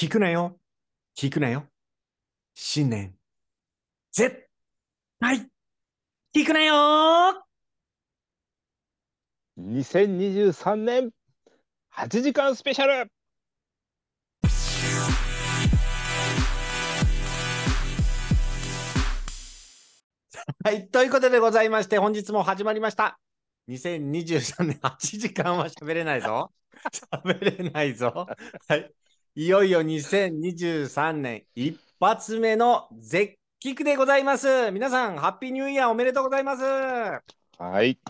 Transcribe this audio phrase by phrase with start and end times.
[0.00, 0.56] 聞くなよ。
[1.14, 1.64] 聞くなよ。
[2.54, 3.14] 新年、
[4.10, 4.48] 絶
[5.20, 5.46] 対、
[6.34, 7.44] 聞くなよ
[9.58, 11.10] 2023年
[11.94, 13.12] 8時間スペシャル
[20.64, 23.20] はい、ということでございまして、本日も始まりました。
[23.68, 26.50] 2023年8時間は喋れないぞ。
[27.12, 28.26] 喋れないぞ。
[28.66, 28.90] はい。
[29.36, 34.72] いよいよ2023年一発目の絶キでございます。
[34.72, 36.62] 皆さん、ハッピーニューイヤーおめでとうございます。
[36.64, 37.94] はい。
[37.94, 38.00] ち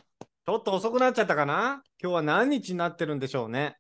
[0.46, 1.83] ょっと遅くなっちゃったかな？
[2.02, 3.77] 今日は何日になってるんでしょうね。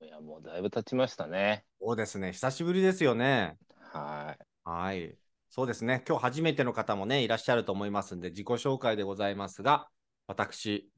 [0.00, 1.66] いや、もうだいぶ経ちましたね。
[1.78, 2.32] そうですね。
[2.32, 3.58] 久しぶりですよね。
[3.92, 4.44] はい。
[4.64, 5.14] はい。
[5.50, 6.02] そうですね。
[6.08, 9.90] 今日初めての方もね、いらっしゃると思いますんで、自己紹介でございますが、
[10.26, 10.90] 私、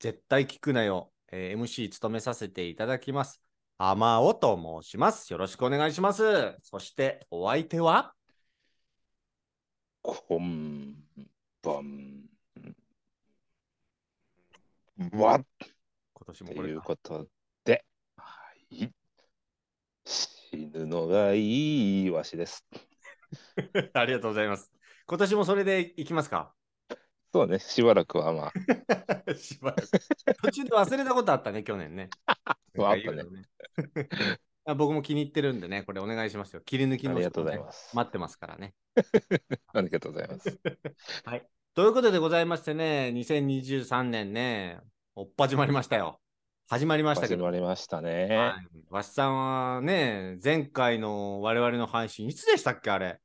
[0.00, 3.40] 絶対聞くなよ、えー MC 務めさせていただきます。
[3.78, 5.30] あまおと申します。
[5.30, 6.56] よろしくお願いします。
[6.62, 8.14] そして、お相手は？
[10.00, 10.94] こん
[11.62, 12.24] ばん
[15.12, 15.40] は。
[15.58, 15.74] という
[16.14, 16.80] 今年もこれか。
[16.80, 17.26] こと
[17.66, 17.84] で、
[18.16, 18.24] は
[18.70, 18.90] い。
[20.06, 22.66] 死ぬのがいいわしです。
[23.92, 24.72] ありがとうございます。
[25.06, 26.54] 今年もそれでいきますか？
[27.30, 28.52] そうね、しばらくはまあ、
[29.36, 29.88] しばらく。
[30.44, 32.08] 途中で忘れたことあったね、去年ね。
[32.84, 33.24] あったね
[34.74, 36.60] 僕も気に入ってるんでね、これお願いしますよ。
[36.60, 37.94] 切り抜きのありがとうございます。
[37.94, 38.74] 待ってますからね。
[39.72, 40.58] ありがとうございます。
[41.74, 44.80] ということでございましてね、2023年ね、
[45.14, 46.20] おっ始まりましたよ。
[46.68, 47.44] 始まりましたけど。
[47.44, 48.26] 始まりましたね。
[48.36, 48.66] はい。
[48.90, 53.20] わしさんはね、前回の我々の配信、いつでしたっけ、あれ？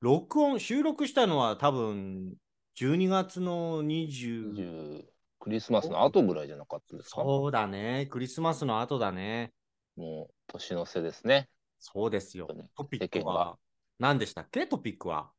[0.00, 2.34] 録音、収録したのは多分、
[2.76, 5.04] 12月の20、20
[5.44, 7.20] クリスマスの後ぐらいじゃなかったですか？
[7.22, 9.52] そうだね、クリスマスの後だね。
[9.94, 11.50] もう年の瀬ですね。
[11.78, 12.48] そうですよ。
[12.74, 13.58] トピックはは、
[13.98, 15.30] 何でしたっけ、トピックは。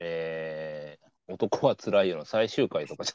[0.00, 3.12] えー、男はつらいよの最終回とかじ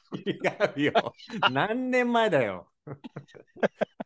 [0.47, 1.13] ゃ違うよ。
[1.51, 2.71] 何年前だよ。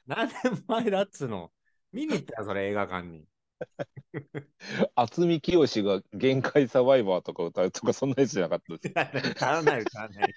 [0.07, 1.51] 何年前だっつうの？
[1.91, 3.23] 見に行ったよ、それ映画館に。
[4.95, 9.29] 渥美清が限界サバイバーとか歌うとかそんなやつじゃなかったです。
[9.31, 10.35] 歌わない、歌わない。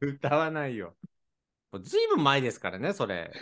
[0.00, 0.94] 歌わないよ。
[1.82, 3.32] ずいぶん前ですからね、それ。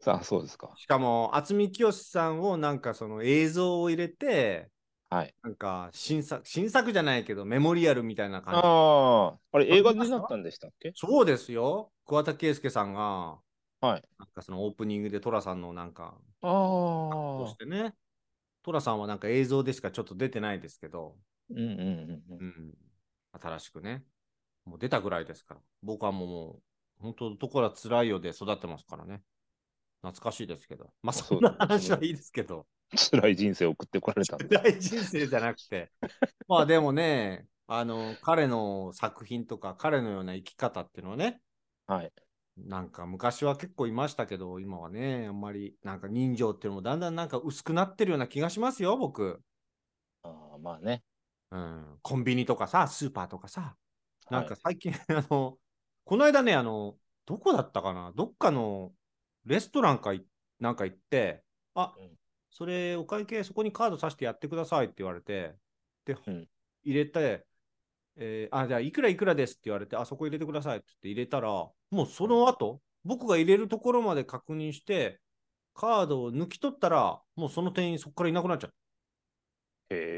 [0.00, 0.72] さあ、そうですか。
[0.76, 4.70] しかも、渥美清さんをなんかその映像を入れて、
[5.10, 5.34] はい。
[5.42, 8.60] なんか新作、新作じゃないけど、メモリアルみたいな感じ。
[8.64, 10.92] ああ、あれ映画になったんでしたっけ？
[10.94, 11.92] そうですよ。
[12.06, 13.38] 桑田佳祐さんが、
[13.82, 14.02] はい。
[14.18, 17.58] なんかそのオープニングで寅さんのなんか、ああそし。
[17.58, 17.94] てね、
[18.62, 21.16] 寅さんはなんか映像でしかちょっと出てないですけど、
[21.50, 22.22] うんうんうんう。
[22.30, 22.74] うんん、
[23.40, 24.04] 新しくね、
[24.64, 26.60] もう出たぐらいですから、僕はも
[27.00, 29.22] う、本当、ところは辛いよで育ってますからね。
[30.02, 30.92] 懐かしいですけど。
[31.02, 34.56] まあ、そんな話はいいですけど、辛い人生を送ってこられたんで。
[34.56, 35.90] 辛い人生じゃなくて、
[36.48, 41.40] まあでもね、あの、彼の作品とか、彼のような生き方っていうのはね、
[41.86, 42.12] はい。
[42.56, 49.42] なんか昔は結構いましたけど、今はね、あんまりなんか人情っていうのもだんだんなんか薄くなってるような気がしますよ、僕。
[50.22, 51.02] ああ、まあね。
[51.50, 53.76] うん、コンビニとかさ、スーパーとかさ、
[54.30, 55.58] なんはいか最近、 あの、
[56.04, 58.94] この間ね、あの、どこだったかな、どっかの
[59.44, 60.24] レストランかい
[60.58, 62.18] なんか行って、あ、うん。
[62.50, 65.56] それお会計そこにカードさしてやってくださいって言われて、
[66.04, 66.48] で、うん。
[66.84, 67.46] 入れて、
[68.16, 75.20] えーあ、じゃあいくらいくらですって言われて、あ、そこ入れてくださいって言って入れたら、もうその後、僕が入れるところまで確認して、
[75.74, 78.76] カードを抜き取ったら、もうその店員そこからいなくなっちゃった。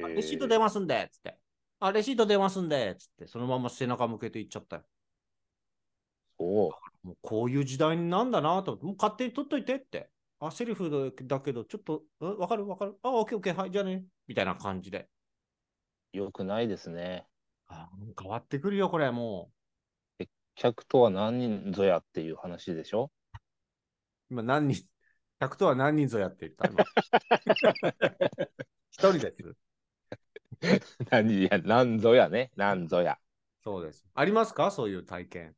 [0.09, 1.37] レシート出ますんで、つって。
[1.81, 4.83] あ、レシート出ますんで、つって、そのまま背中向けて行っちゃったよ。
[6.39, 7.07] そう。
[7.07, 10.11] もうこういう時代になんだなと思って、もう勝手に取っといてって。
[10.39, 12.97] あ、セリフだけど、ちょっと、んわかるわかる？
[13.03, 14.05] あ、オッケーオッケー、はい、じゃあね。
[14.27, 15.09] みたいな感じで。
[16.13, 17.27] よくないですね。
[17.67, 17.89] あ
[18.21, 19.51] 変わってくるよ、これ、も
[20.55, 23.11] 客とは何人ぞやっていう話でしょ？
[23.35, 23.39] う。
[24.31, 24.87] 今、何人、
[25.41, 26.85] 客とは何人ぞやって言った今
[28.91, 29.57] 一人です。
[31.11, 32.53] 何いや、何ぞやね。
[32.57, 33.19] 何ぞや。
[33.63, 34.07] そうです。
[34.15, 34.71] ありますか？
[34.71, 35.57] そういう体験。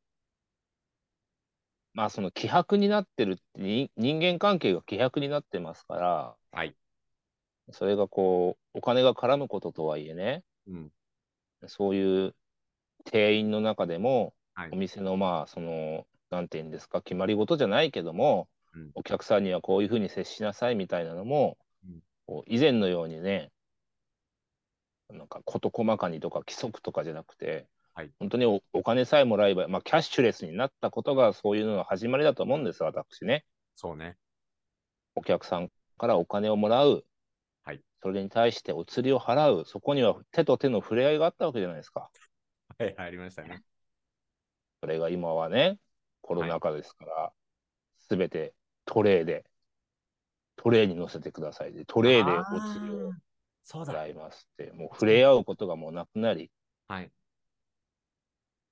[1.93, 6.77] まあその希薄になってるってに人間関係が希薄になってますから、はい。
[7.73, 10.93] それがこうお金が絡むこととはいえねうん。
[11.67, 12.35] そういう
[13.05, 21.59] 店員の中でも、はいお店のまあそのなんていうんですか決まり事じゃないけども、うんお客さんにはこういうふうに接しなさいみたいなのも、
[22.47, 23.51] 以前のようにね
[25.11, 33.45] なんか事細かにとか規則とかじゃなくて、はい本当におお金さえもらえば、まあ、キャッシュレスになったことがそういうのの始まりだと思うんです私ね。
[33.75, 34.17] そうね。
[35.15, 37.05] お客さんからお金をもらう
[37.65, 42.11] はいそれに対してお釣りを払う、そこには手と手の触れ合いがあったわけじゃないですか。
[42.79, 43.63] はい、ありましたね。
[44.87, 45.81] それが今はね、
[46.23, 47.33] コロナ禍ですから、
[48.07, 48.55] すべて
[48.85, 49.45] トレーで、
[50.55, 53.15] トレーに乗せてくださいで、トレーでお釣りをあー
[53.65, 54.05] そうだ。
[54.05, 56.53] 払いますって、もう触れ合うことがもうなくなり、
[56.87, 57.11] はい。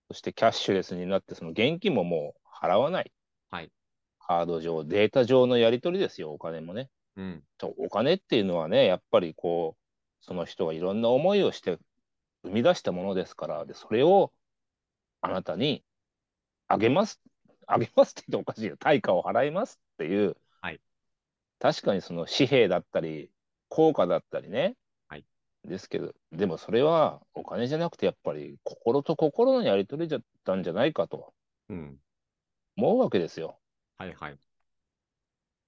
[0.07, 3.11] そしてキャッシュレスになって、その現金ももう払わない。
[3.51, 3.73] はい。
[4.21, 6.91] カード上、データ上のやり取りですよ、お金もね。
[7.17, 7.43] うん。
[7.61, 11.77] そうお金っていうのはね、やっぱりこう、その人がいろんな思いをして
[12.45, 14.33] 生み出したものですから、でそれを
[15.25, 15.83] あなたに
[16.69, 17.21] あげます、
[17.67, 20.81] あげますって言っておかしいよ、対価を払いますっていう、はい
[21.61, 23.31] 確かにその紙幣だったり、
[23.71, 24.77] 硬貨だったりね、
[25.09, 25.25] はい
[25.65, 31.33] ですけど、でもそれはお金じゃなくて、やっぱり心と心のやり取りだったんじゃないかと
[31.71, 31.99] うん。
[32.77, 33.59] 思うわけですよ。
[33.97, 34.39] はいはい。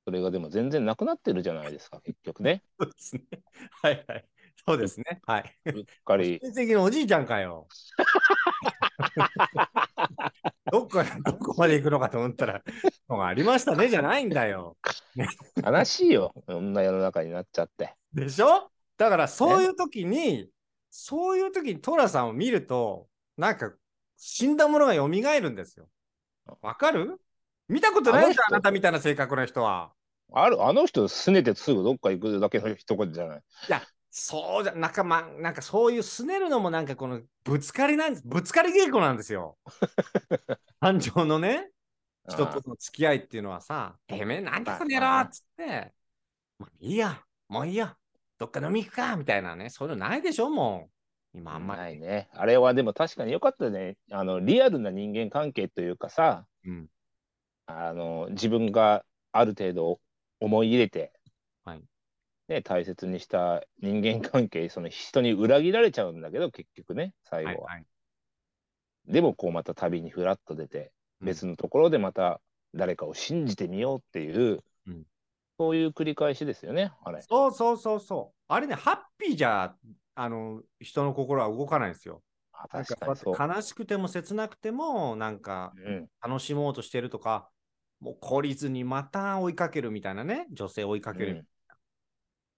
[0.04, 2.62] それがでも全然なくなってるじゃないですか、結局ね。
[2.78, 3.22] そうですね。
[3.82, 4.25] はいはい。
[4.66, 5.20] そうですね。
[5.26, 5.54] はい。
[5.66, 6.40] うっかり。
[6.42, 7.66] 親戚のおじいちゃんかよ。
[10.70, 12.62] どっからどこまで行くのかと思ったら、
[13.08, 14.76] のがありましたね じゃないんだよ。
[15.64, 17.94] 悲しいよ、こんな世の中になっちゃって。
[18.12, 18.70] でしょ？
[18.96, 20.48] だからそういう時に、
[20.90, 23.72] そういう時にトラさんを見ると、なんか
[24.16, 25.88] 死んだものが蘇るんですよ。
[26.62, 27.20] わかる？
[27.68, 29.92] 見たことないじゃん、あなたみたいな性格の人は。
[30.32, 33.42] ある、あの人、すねてすぐどっか行くだけの一言じゃない。
[34.18, 38.22] そうじゃ、なんかまあ、なんかそういうすねるのもなんかこのぶつかりなんです。
[38.24, 39.58] ぶつかり稽古なんですよ。
[40.80, 41.68] 感情のね、
[42.26, 45.92] 人との付き合いっていうのはさ、てめえなんだこの野郎っつって、
[46.58, 47.94] もういいや、もういいや、
[48.38, 50.88] どっか飲み行くかみたいなね、そういうのないでしょ、も
[51.34, 51.38] う。
[51.38, 51.80] 今あんまり。
[51.82, 52.30] ないね。
[52.32, 53.98] あれはでも確かに良かったね。
[54.10, 56.88] あの、リアルな人間関係というかさ、うん。
[57.66, 60.00] あの、自分がある程度
[60.40, 61.12] 思い入れて、
[61.64, 61.82] はい
[62.48, 67.54] ね、大切にした人間関係、その人に裏切られちゃうんだけど、結局ね、最後は。
[67.54, 67.87] はいはい
[69.08, 72.40] でも、こうまた旅にふらっと出て、別のところでまた
[72.75, 75.02] 誰かを信じてみようっていう、うん
[75.58, 77.22] そういう繰り返しですよね、あれ。
[77.22, 78.37] そうそうそうそう。
[78.46, 79.75] あれね、ハッピーじゃ、
[80.14, 82.22] あの、人の心は動かないんですよ。
[82.69, 87.49] 確かに悲しくても切なくても、なんかうん、楽しもうとしてるとか、
[88.00, 91.44] もう懲りずにまた追いかけるみたいなね、女性を追いかける、うん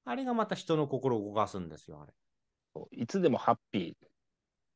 [0.08, 2.14] あれがまた人の心を動かすんですよ、あれ。
[2.92, 4.10] いつでもハッピーっ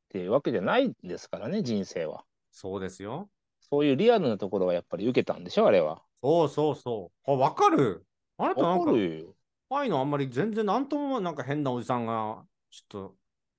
[0.09, 2.23] ていうわけじゃないですからね、人生は。
[2.51, 3.31] そうですよ。
[3.59, 6.03] そういうリアルなところがやっぱり受けたんでしょ、あれは。
[6.21, 7.31] そうそうそう。
[7.31, 8.05] あ、わかる
[8.37, 8.91] あなたなんか。
[8.91, 13.15] ああいうのあんまり全然なんともなんか変なおじさんがちょっと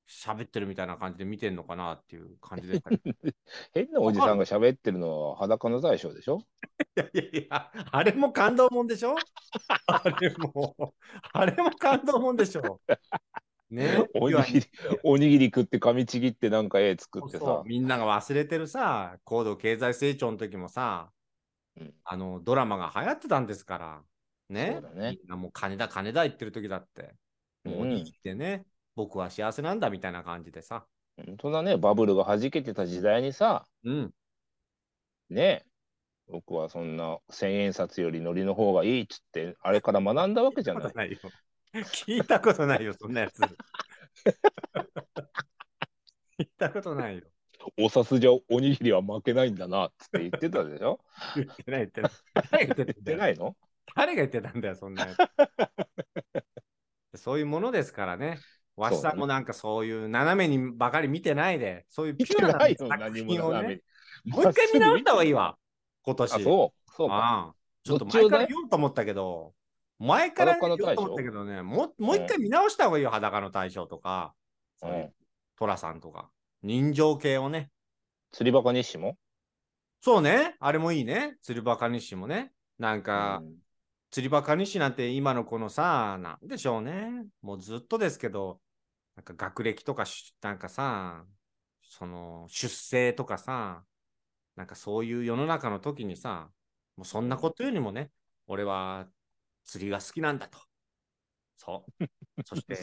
[0.09, 3.11] 喋ってるみたいな感じで見てんのかなっていう感じでしたけど。
[3.11, 3.35] い
[3.73, 6.43] 変なおじさんが喋ってるのは裸の大将でしょ？
[6.95, 9.17] やいやいや、あれも感動もんでしょ？
[9.87, 10.95] あれも、
[11.33, 12.81] あれも感動もんでしょ？
[13.71, 14.07] ね？
[14.15, 14.67] おにぎり、
[15.03, 17.63] おにぎり食って噛みちぎってなんか絵作ってさ。
[17.65, 21.11] みんなが忘れてるさ、高度経済成長の時もさ、
[21.77, 21.95] うん。
[22.05, 24.03] あのドラマが流行ってたんですから、
[24.49, 24.81] ね？
[24.95, 25.17] ね。
[25.19, 27.15] みんなもう金だ金だ言ってる時だって、
[27.65, 30.87] もうおにぎりでね、僕は幸せなんだみたいな感じでさ、
[31.17, 34.13] 本当だね、バブルが弾けてた時代にさ、うん、
[35.31, 35.65] ね、
[36.29, 40.93] 僕はそんな千円札より海苔の方がいいっつって、あれから学んだわけじゃない。
[40.95, 41.19] ないよ。
[41.75, 43.41] 聞いたことないよ、そんなやつ。
[43.41, 43.49] 聞
[46.39, 47.23] いたことないよ。
[47.79, 51.01] おさすじゃおにぎりは負けないんだなっつって言ってたでしょ
[51.35, 52.13] 言ってない、言ってない。
[52.51, 53.17] 誰が言って。
[53.17, 53.57] ないの？
[53.95, 55.15] 誰が言ってたんだよ、そんなや
[57.15, 57.19] つ。
[57.23, 58.39] そういうものですからね。
[58.77, 63.81] わしさんもなんかそういう斜めにばかり見てないで、そういうピュアな作品をね
[64.25, 64.33] に。
[64.33, 65.57] もう一回見直した方がいいわ、
[66.03, 66.35] 今年。
[66.35, 66.93] あ、そう。
[66.93, 67.55] そうか。
[67.85, 69.53] ちょっと前から言おうと思ったけど、
[69.99, 74.35] 前から言おうと思ったけどね、もうもう一回見直した方がいいよ、裸の大将とか、
[74.81, 75.13] そういううん
[75.57, 76.31] 寅さんとか、
[76.63, 77.71] 人情系をね。
[78.33, 79.17] 釣りバカ日誌も？
[80.01, 82.53] そうね、あれもいいね、釣りバカ日誌もね。
[82.79, 83.55] なんか、うん
[84.11, 87.27] 釣りバカ日誌なんて今のこのさ、なんでしょうね。
[87.43, 88.61] もうずっとですけど、
[89.17, 91.25] なんか学歴とかし、なんかさ、
[91.83, 93.85] その出生とかさ、
[94.57, 96.51] なんかそういう世の中の時にさ、
[96.97, 98.11] もうそんなことよりもね、
[98.47, 99.07] 俺は
[99.65, 100.59] 釣りが好きなんだと。
[101.57, 102.05] そう。
[102.45, 102.77] そして、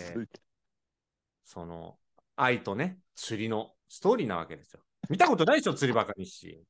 [1.43, 1.97] その
[2.35, 4.81] 愛とね、釣りのストーリーなわけですよ。
[5.09, 6.47] 見たことないでしょ、釣りバカ日誌。
[6.47, 6.63] い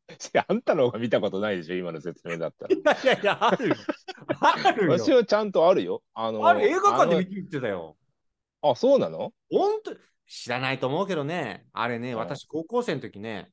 [0.48, 2.76] あんたの方が見たことないでしょ、今の説明だったら。
[2.76, 3.76] やいやいや、あるよ。
[4.40, 4.92] あるよ。
[4.98, 6.02] 私はちゃんとあるよ。
[6.14, 7.98] あのあれ映画館で見てたよ。
[8.62, 9.34] あ、そうなの？
[9.50, 9.96] 本当
[10.28, 13.52] 知らないと思うけどね、あれね、うん私高校生の時ね、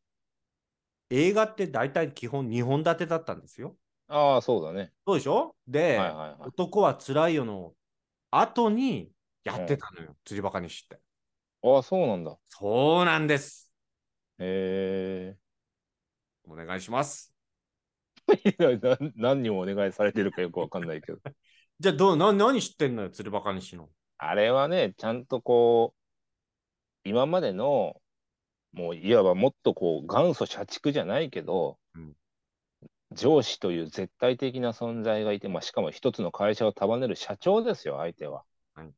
[1.11, 3.77] 映画って大体基本2本立てだったんですよ。
[4.09, 4.93] ああ、そうだね。
[5.07, 5.55] そうでしょ？
[5.67, 6.37] で、はいはいはい。
[6.49, 7.73] 男はつらいよの
[8.31, 9.11] 後に
[9.45, 11.01] やってたのよ、釣りバカ西って。
[11.63, 12.37] ああ、そうなんだ。
[12.49, 13.73] そうなんです。
[14.39, 15.37] へ
[16.47, 17.35] お願いします。
[19.17, 21.19] 何にもお願いされてるかよくわかんないけど。
[21.81, 23.89] じゃあどうな、何知ってんのよ、釣りバカ西の。
[24.19, 25.95] あれはね、ちゃんとこ
[27.05, 28.01] う、今までの、
[28.73, 32.15] もういわばもっとこう、元祖社畜じゃないけど、うん。
[33.13, 38.45] 上司という絶対的な存在がいて、まあ、しかも一つの会社を束ねる社長ですよ、相手は。
[38.75, 38.93] はい。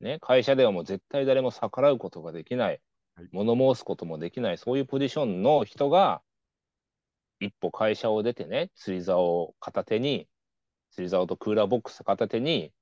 [0.00, 2.80] ね、会社ではもう絶対誰も逆らうことができない、
[3.16, 3.28] はい。
[3.32, 6.22] 物申すこともできない、そういうポジションの人が、
[7.40, 10.28] 一歩会社を出てね、釣り竿を片手に、
[10.92, 12.72] 釣り竿とクーラーボックス片手に、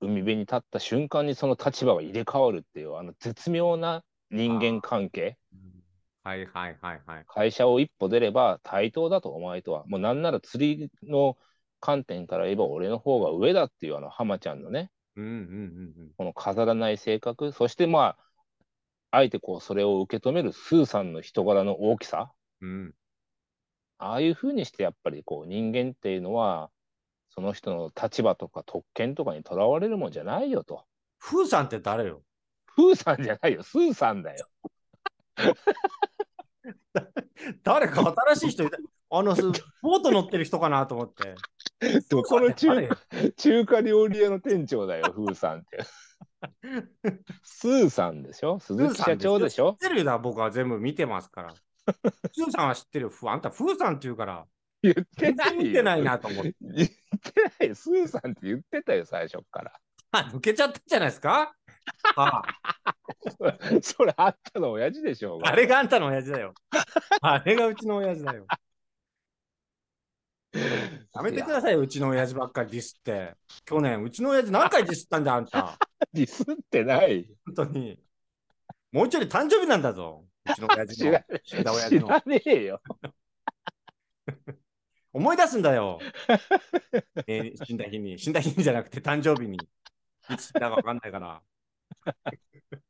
[0.00, 5.36] 海辺に立った瞬間にその立場が入れ替わるっていう、あの絶妙な人間関係。
[6.22, 7.24] はいはいはいはい。
[7.26, 9.84] 会社を一歩出れば対等だと、お前とは。
[9.86, 11.36] もうなんなら釣りの
[11.80, 15.34] 観点から言えば俺の方が上だっていうあの浜ちゃんのね、うんうんう
[16.04, 18.16] んこの飾らない性格、そしてま
[19.10, 22.70] あ、あえてこうそれを受け止めるスーさんの人柄の大きさ、うん。
[22.70, 22.94] うん。
[23.98, 26.70] ああいうふうにしてやっぱりこう人間っていうのは、
[27.30, 30.84] その人の立場とか特権とかにとらわれるもんじゃないよと。
[31.18, 32.22] フーさんって誰よ？
[32.66, 34.46] フーさんじゃないよ、スーさんだよ。
[37.62, 38.78] 誰か新しい人いた。
[39.12, 39.42] あの、す
[39.82, 41.34] ボート乗ってる人かなと思って。
[42.10, 42.68] どこの中
[43.36, 45.78] 中華料理屋の店長だよ、フーさんって。
[47.42, 48.58] スーさんでしょ？
[48.60, 49.76] 鈴木社長でしょ？
[49.80, 51.54] 知ってるよな、僕は全部見てますから。
[51.86, 53.10] フーさんは知ってるよ。
[53.10, 54.46] ふあんた、フーさんって言うから、
[54.82, 55.56] 言って全ないよ。
[55.56, 56.54] 然見てないなと思って。
[56.60, 56.94] 言って
[57.60, 57.74] ないよ。
[57.74, 59.72] スーさんって言ってたよ、最初から。
[60.12, 61.54] あ抜けちゃったじゃないですか？
[62.16, 62.42] あ
[63.82, 65.48] それあったの親父でしょうが。
[65.48, 66.54] あれがあんたの親父だよ。
[67.20, 68.46] あれがうちの親父だよ。
[70.52, 73.36] やめてくださいよ、うちの親父ばっかりディスって。
[73.64, 75.76] 去年、うちの親父何回ディスったんだ、あんた。
[76.12, 77.28] ディスってない。
[77.46, 78.02] 本当に。
[78.92, 80.26] もう一人誕生日なんだぞ。
[80.44, 81.20] うちの親父の。
[81.44, 82.80] 知らねえよ。
[85.12, 85.98] 思い出すんだよ。
[87.26, 88.18] え ー死んだ日に。
[88.18, 89.58] 死んだ日にじゃなくて誕生日に。
[90.30, 91.42] いつだか分かんないから。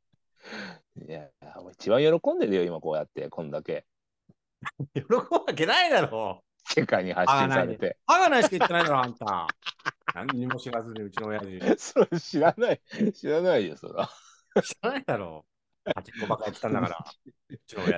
[1.07, 1.29] いや、
[1.73, 3.85] 一番喜んでるよ、今こうやって、こんだけ。
[4.93, 6.43] 喜ぶわけないだろ。
[6.63, 7.97] 世界に発信されて。
[8.05, 9.47] 歯がないしか言ってないだろ、あんた。
[10.13, 11.93] 何にも知らずにうちの親父。
[11.93, 12.81] それ知らない。
[13.13, 14.09] 知らないよ、そら。
[14.61, 15.45] 知らないだろ。
[15.83, 17.05] パチンコばっかやってたんだから。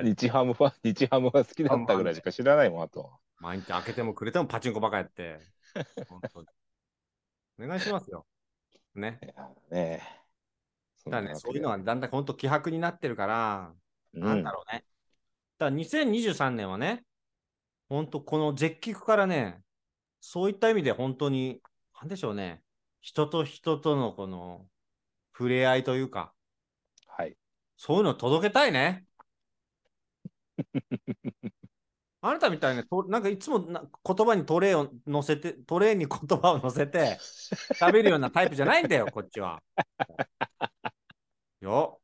[0.03, 3.11] 日ハムファン、日ハムが好きだったぐらいしか知らないもん、あと。
[3.43, 5.37] 毎日開けてもくれてもパチンコばっかやって。
[6.07, 6.47] 本当に
[7.59, 8.25] お願いしますよ。
[8.95, 9.19] ね。
[9.69, 10.01] ね
[11.09, 13.73] だね、そういうのはだんだん本当希薄になってるから、
[14.13, 14.85] うんなんだろうね。
[15.57, 17.03] だから2023年はね、
[17.89, 19.59] 本当この絶菊からね、
[20.21, 21.59] そういった意味で本当に、
[21.99, 22.61] なんでしょうね、
[23.01, 24.65] 人と人とのこの
[25.35, 26.31] 触れ合いというか、
[27.07, 27.35] はい。
[27.75, 29.03] そういうの届けたいね。
[32.25, 37.17] あなたみたいにと、なんかいつもな言葉にトレーを乗せて、トレーに言葉を乗せて、
[37.73, 39.61] 喋るようなタイプじゃないんだよ、こっちは。
[41.59, 41.99] よ。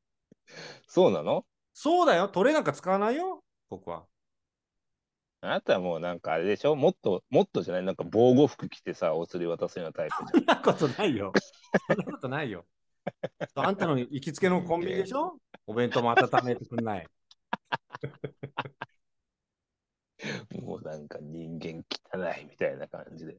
[0.87, 1.45] そうなの？
[1.73, 4.03] そうだよ、トレーなんか使わないよ、僕は。
[5.39, 6.75] あなたはもうなんかあれでしょ？
[6.75, 7.83] もっと、もっとじゃない？
[7.83, 11.31] なんか防護服着てさ、お釣り渡すようなタイプじそんなことないよ。
[11.87, 12.65] そんなことないよ。
[13.55, 15.37] あんたの行きつけのコンビニでしょ？
[15.65, 17.07] お弁当も温めてくんない。
[20.61, 23.37] もうなんか人間汚いみたいな感じで。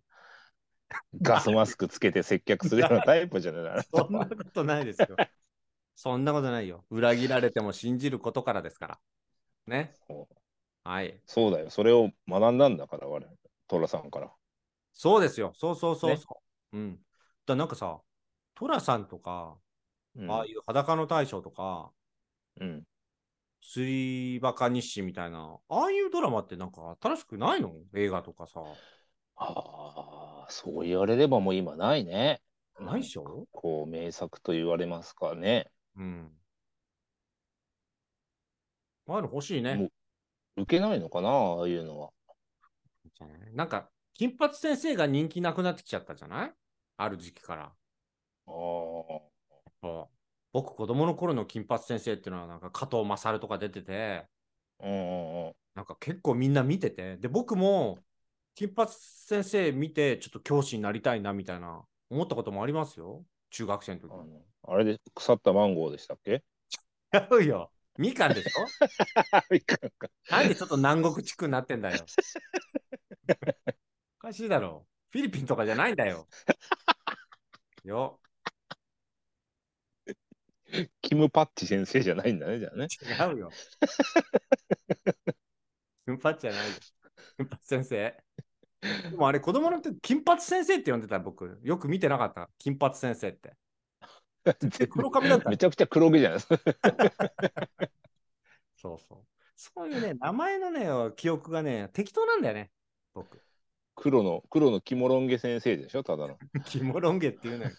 [1.20, 5.08] ガスマスクつけて接客するようなタイプじゃないそんなことないですよ。
[5.94, 6.84] そんなことないよ。
[6.90, 8.98] 裏切られても信じることからですから。
[9.66, 9.94] ね。
[10.08, 10.34] そう
[10.82, 11.20] はい。
[11.26, 11.70] そうだよ。
[11.70, 13.36] それを学んだんだから、我々。
[13.68, 14.32] トラさんから。
[14.92, 15.52] そうですよ。
[15.56, 16.40] そうそうそうねそ
[16.72, 16.76] う。
[16.78, 16.98] うん。
[17.46, 18.00] だなんかさ、
[18.54, 19.56] トラさんとか、
[20.16, 20.30] うん。
[20.30, 21.92] ああいう裸の大将とか、
[22.60, 22.82] うん、
[23.62, 27.72] 釣りバカ日誌みたいな、ああいうドラマってなんか新しくないの？
[27.94, 28.62] 映画とかさ。
[29.36, 32.40] ああ、そう言われればもう今ないね。
[32.80, 33.46] ないっしょ？
[33.52, 35.70] こう、名作と言われますかね。
[35.96, 36.30] うん。
[39.08, 39.74] ああいうの欲しいね。
[39.74, 39.88] も
[40.56, 42.10] 受けないのかな、ああいうのは。
[43.14, 43.54] じゃない？
[43.54, 46.52] なんか、金八先生が人気なくなってきちゃったじゃない？
[46.96, 47.62] ある時期から。
[47.64, 47.72] ああ。
[48.46, 49.28] そ
[49.82, 50.08] う
[50.52, 54.26] 僕、子供の頃の金八先生っていうのは、なんか加藤勝とか出てて、
[54.80, 55.52] うんうんうん。
[55.74, 57.98] なんか結構みんな見てて、で、僕も
[58.54, 63.24] 金八先生見て、ちょっと教師になりたいなみたいな、思ったこともありますよ。
[63.50, 64.10] 中学生の時
[64.68, 66.42] あれで腐ったマンゴーでしたっけ？
[67.12, 67.70] 違うよ。
[67.98, 68.66] みかんでしょ？
[69.54, 72.04] いかんかなんでちょっと南国地区になってんだよ。
[74.18, 74.86] おかしいだろ。
[75.10, 76.28] フィリピンとかじゃないんだよ。
[77.84, 78.19] よ。
[81.10, 82.86] キム・パッチ先生じゃないんだね、じゃあね。
[82.86, 83.50] 違うよ。
[86.06, 86.76] 金髪じゃないよ。
[87.36, 88.16] 金髪先生。
[89.10, 91.58] でもあれ、子供の時、金髪先生って呼んでた僕。
[91.64, 92.48] よく見てなかった。
[92.58, 93.56] 金髪先生って。
[94.88, 96.58] 黒髪だっためちゃくちゃ黒毛じゃないですか。
[98.78, 99.26] そうそう。
[99.56, 100.86] そういうね、名前のね、
[101.16, 102.70] 記憶がね、適当なんだよね。
[103.14, 103.42] 僕。
[103.96, 106.38] 黒の、黒のキモロンゲ先生でしょ、ただの。
[106.66, 107.72] キモロンゲっていうのよ。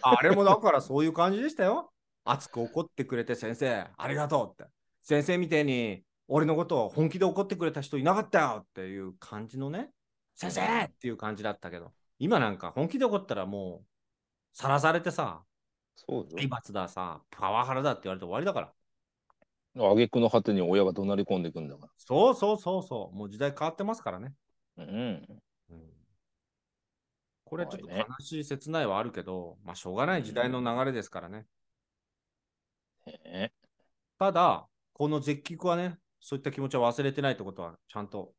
[0.00, 1.92] あれもだからそういう感じでしたよ。
[2.24, 4.70] 熱く怒ってくれて先生、ありがとうって。
[5.02, 9.90] 先生みたいに俺のことを本気で怒ってくれた人いなかったよっていう感じのね、
[10.34, 13.86] 先生っていう感じだったけど、今なんか本気で怒ったらもう、
[14.52, 15.42] さらされてさ、
[16.06, 18.72] 体罰ださ、パワハラだって言われて終わりだから。
[19.74, 19.90] よ。
[19.90, 23.16] 挙句の果てに親が怒鳴り込んでくんだかそうそうそうそう。
[23.16, 24.32] もう時代変わってますからね。
[24.76, 24.84] ら。
[24.84, 24.90] うん。
[24.90, 25.88] うん
[27.44, 31.44] これちょっと悲しい、切ないはあるけど、まあしょうがない時代の流れですからね。
[33.06, 33.52] ね
[34.18, 38.32] ただ、この絶菊はね、そういった気持ちは忘れてないってことは、ちゃんと、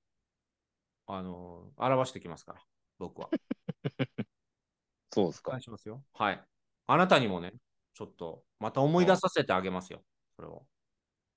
[1.07, 2.61] あのー表してきますから、
[2.99, 3.29] 僕は。
[5.11, 5.63] そうですかお願い。
[5.63, 6.01] しますよ。
[6.13, 6.43] はい。
[6.87, 7.53] あなたにもね、
[7.93, 10.03] ちょっと、また思い出させてあげますよ。
[10.35, 10.65] それを。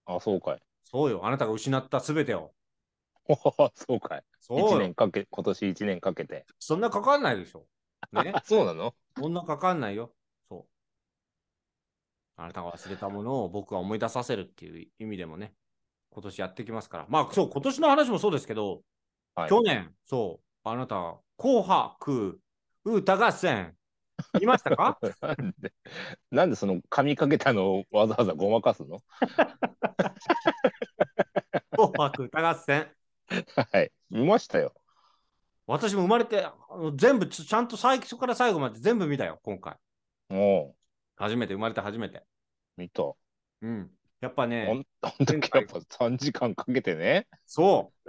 [0.07, 0.63] あ、そうかい。
[0.85, 1.27] そうよ。
[1.27, 2.53] あなたが失ったすべてを。
[3.75, 4.25] そうかい。
[4.39, 6.47] そう年かけ、今年一年かけて。
[6.61, 7.67] そんなかかんないでしょ。
[8.13, 8.41] ねあ。
[8.47, 8.95] そうなの？
[9.19, 10.15] そんなかかんないよ。
[12.37, 15.55] あなたが忘れたものを僕は思い出させるっていう意味でもね、
[16.11, 17.07] 今年やってきますから。
[17.09, 18.83] まあ、そう、今年の話もそうですけど、
[19.35, 19.49] はい。
[19.49, 22.41] 去年、そう、あなた、紅白
[22.85, 23.75] 歌合戦、
[24.41, 24.99] 見ましたか？
[25.21, 25.73] なんで、
[26.31, 29.01] なんでその髪かけたのをわざわざごまかすの？
[31.77, 32.91] 紅白歌合戦。
[33.73, 33.93] はい。
[34.11, 34.73] 見ましたよ。
[35.67, 39.77] 私も生まれて、あの全部ち、ちゃんと最初から最後まで全部見たよ、今回。
[40.29, 40.75] も
[41.17, 42.19] 初めて、生まれて初めて。
[42.19, 42.23] う、
[42.77, 43.03] 見た。
[43.63, 43.91] うん。
[44.21, 48.09] やっぱほね、ん、あの時やっぱ3時間かけてね、そう、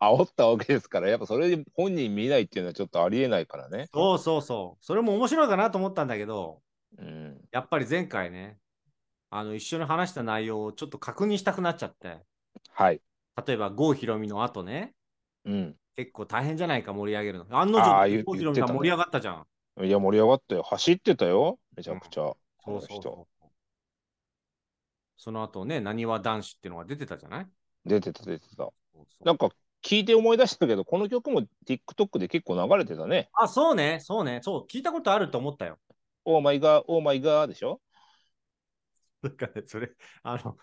[0.00, 3.86] 煽ったわけですから、やっぱそれで本人見ないっていうのはちょっとありえないからね。
[3.92, 4.84] そうそうそう。
[4.84, 6.62] それも面白いかなと思ったんだけど、
[6.98, 7.40] うん。
[7.52, 8.58] やっぱり前回ね、
[9.30, 12.18] あの一緒に話した内容をちょっと確認したくなっちゃって、
[12.70, 13.00] はい。
[13.46, 14.94] 例えば郷ひろみの後ね、
[15.44, 15.76] うん。
[15.96, 17.46] 結構大変じゃないか盛り上げるの。
[17.58, 19.84] 案の定、郷ひろみが盛り上がったじゃん。
[19.84, 20.62] いや、盛り上がったよ。
[20.62, 21.58] 走ってたよ。
[21.76, 22.20] めちゃくちゃ。
[22.20, 22.36] そうあ
[22.70, 23.48] の人そうそう。
[25.16, 27.46] その後ね、なにわ男子っていうのが出てたじゃない？
[27.84, 28.56] 出てた、出てた。
[28.56, 29.50] そうそうなんか
[29.82, 33.28] 聞いて思い出したけど、この曲も TikTok で結構流れてたね。
[33.34, 35.78] あ、そうね、そうね、そう、聞いたことあると思ったよ。
[36.24, 37.80] Oh my god、Oh my god でしょ？
[39.22, 39.90] なんかね、それ、
[40.22, 40.56] あの、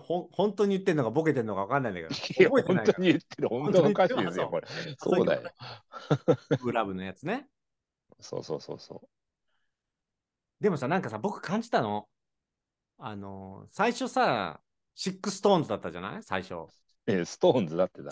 [0.00, 3.48] ほん本当に言ってんのかボケてんのか分かんないんだけど、いや、本当に言ってる。
[3.48, 4.66] 本当の歌詞ですよ、本これ。
[4.98, 5.42] そうだよ。
[5.44, 6.56] ら。
[6.58, 7.46] グラブのやつね。
[8.20, 9.08] そうそうそうそ
[10.60, 12.08] でもさ、なんかさ、僕感じたの。
[12.98, 14.60] あの、最初さ、
[14.94, 16.22] シックストーンズだったじゃない？
[16.22, 16.54] 最初。
[16.54, 16.66] う。
[17.06, 18.10] えストーンズだってだ。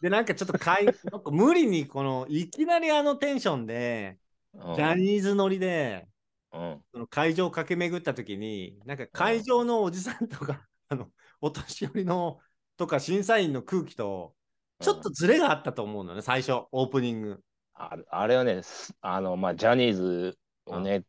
[0.00, 4.18] で、なんかちょっとかいなんか無理に、この、いきなりあのテンションで、
[4.54, 6.08] うんジャニーズ乗りで、
[6.52, 6.82] うん。
[6.92, 11.08] その会場を駆け巡った時に、なんか会場のおじさんとか、あの、
[11.40, 12.38] お年寄りの、
[12.76, 14.34] とか審査員の空気と、
[14.80, 17.40] ちょっとズレがあったと思うのね、最初、オープニング。
[17.74, 21.04] あれあれはね、すあの、まあ、ジャニーズをね、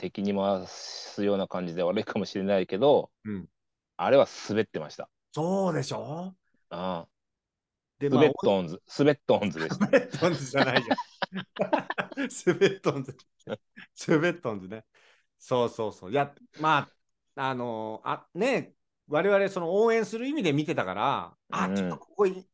[0.00, 3.46] 敵に回すような感じで悪いかもしれないけど、うん
[3.98, 5.10] あれは滑ってました。
[5.32, 6.34] そうでしょ？
[6.70, 7.06] あ
[7.98, 9.86] で、スベットーンズ、スベットーンズでした。
[9.86, 10.82] スベットンズじゃないよ。
[12.30, 13.14] スベットンズ。
[13.94, 14.86] スベットンズね。
[15.38, 16.10] そうそうそう。
[16.10, 16.88] いや、ま
[17.36, 18.72] あ、あのあ、ね、
[19.06, 22.46] 我々その応援する意味で見てたから、あ、うんちょっとここい、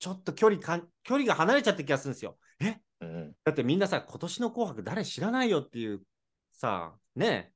[0.00, 2.36] ちょっと距離かん、距離が離れちゃった気がするんですよ。
[2.58, 2.80] え？
[3.02, 3.32] うん。
[3.44, 6.02] だってみんなさ、今年の紅白誰知らないよっていう
[6.58, 7.52] さ、ね、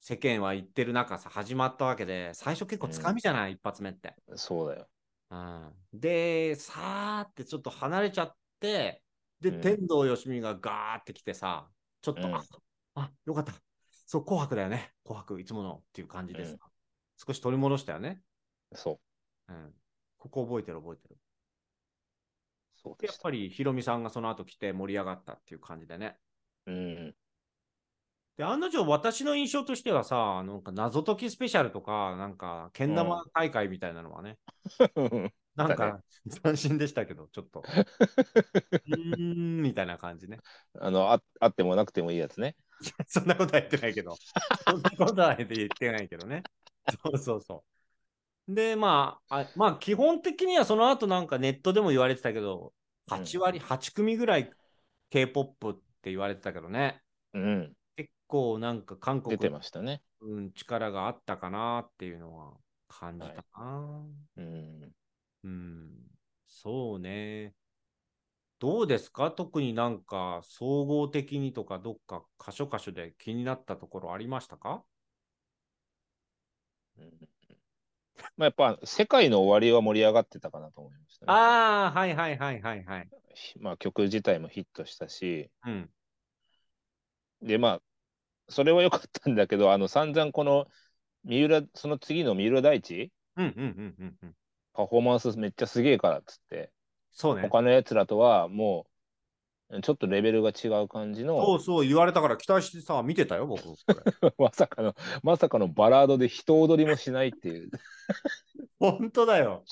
[0.00, 4.16] 世間は言ってる中さ、始まったわけで、最初結構つかみじゃない、一発目って。
[4.34, 4.88] そうだよ。
[5.30, 9.02] うん、で、さーってちょっと離れちゃって、
[9.40, 11.70] で、うん天童よしみがガーって来てさ、
[12.02, 12.42] ちょっと、うんあ、
[12.96, 13.52] あ、よかった。
[14.06, 14.92] そう、紅白だよね。
[15.04, 16.52] 紅白、いつものっていう感じです。
[16.52, 16.58] うん
[17.16, 18.20] 少し取り戻したよね。
[18.72, 18.98] そ
[19.48, 19.52] う。
[19.52, 19.72] うん。
[20.18, 21.16] ここ覚えてる覚えてる。
[22.82, 26.18] そうでやったぱりヒロミさんがその後来て盛り上がったっていう感じでね。
[26.66, 27.14] うん。
[28.36, 34.38] で、案の定、私の印象としてはさ、なんか謎解きスペシャルとか、なんか、けん玉大会みたいなのはね、
[35.54, 36.00] なんだか、
[36.42, 37.60] 斬新でしたけど、ちょっと。
[37.60, 40.38] うーん、みたいな感じね。
[40.80, 42.56] あのあ、あってもなくてもいいやつね。
[43.06, 44.16] そんなことは言ってないけど。
[44.66, 46.42] そんなことは言ってないけどね。
[47.04, 47.64] そうそうそ
[48.48, 48.54] う。
[48.54, 52.72] で、まあ、あまあ、基本的にはその後なんかネットでも言われてたけど、
[53.06, 54.50] 8割、8組ぐらい
[55.10, 57.00] K-POP って言われてたけどね。
[57.32, 57.72] うん。
[58.24, 60.00] 結構なんか韓国出てましたね。
[60.22, 62.54] うん、力があったかなっていうのは
[62.88, 64.02] 感じたな。
[64.38, 64.90] うん。
[65.44, 65.90] うん、
[66.46, 67.52] そうね。
[68.58, 69.30] どうですか？
[69.30, 74.82] 特になんか総合的にとかどっか箇所箇所で気になったところありましたか？
[76.98, 77.10] うん
[78.36, 81.32] まあ、やっぱ世界の終わりは盛り上がってたかなと思いましたね。
[81.32, 83.08] ああ、はいはいはいはいはい。
[83.60, 85.90] まあ曲自体もヒットしたし、うん。
[87.42, 87.80] でまあ、
[88.48, 90.66] それは良かったんだけど、あの散々この
[91.24, 94.34] 三浦、その次の三浦大知、うんうんうんうんうん。
[94.74, 96.70] パフォーマンスめっちゃすげえからっつって、
[97.10, 97.42] そうね。
[97.42, 98.86] 他のやつらとはも
[99.70, 103.62] う、ちょっとレベルが違う感じそのう、そう言われたから期待してさ、見てたよ、僕。
[104.38, 107.70] まさかの、まさかのバラードで人踊りもしないっていう。
[108.78, 109.64] 本当だよ。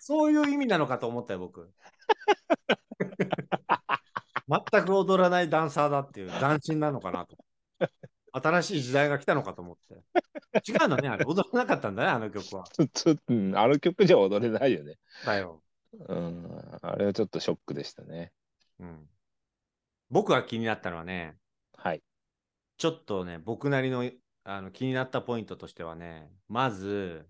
[0.00, 1.70] そういう意味なのかと思ったよ、僕。
[4.72, 7.36] 全く踊らないダンサーだっていう斬新なのかなと。
[8.32, 10.70] 新しい時代が来たのかと思って。
[10.70, 11.24] 違うのね、あれ。
[11.24, 12.64] 踊らなかったんだね、あの曲は。
[12.74, 14.98] ちょちょうんあの曲じゃ踊れないよね。
[15.24, 15.62] だよ。
[15.92, 18.32] うん、あれはちょっとショックでしたね。
[18.80, 19.08] うん。
[20.10, 21.36] 僕が気になったのはね、
[21.76, 22.02] はい。
[22.76, 24.10] ちょっとね、僕なりの
[24.44, 27.26] あの気になったポイントとしてはね、まず、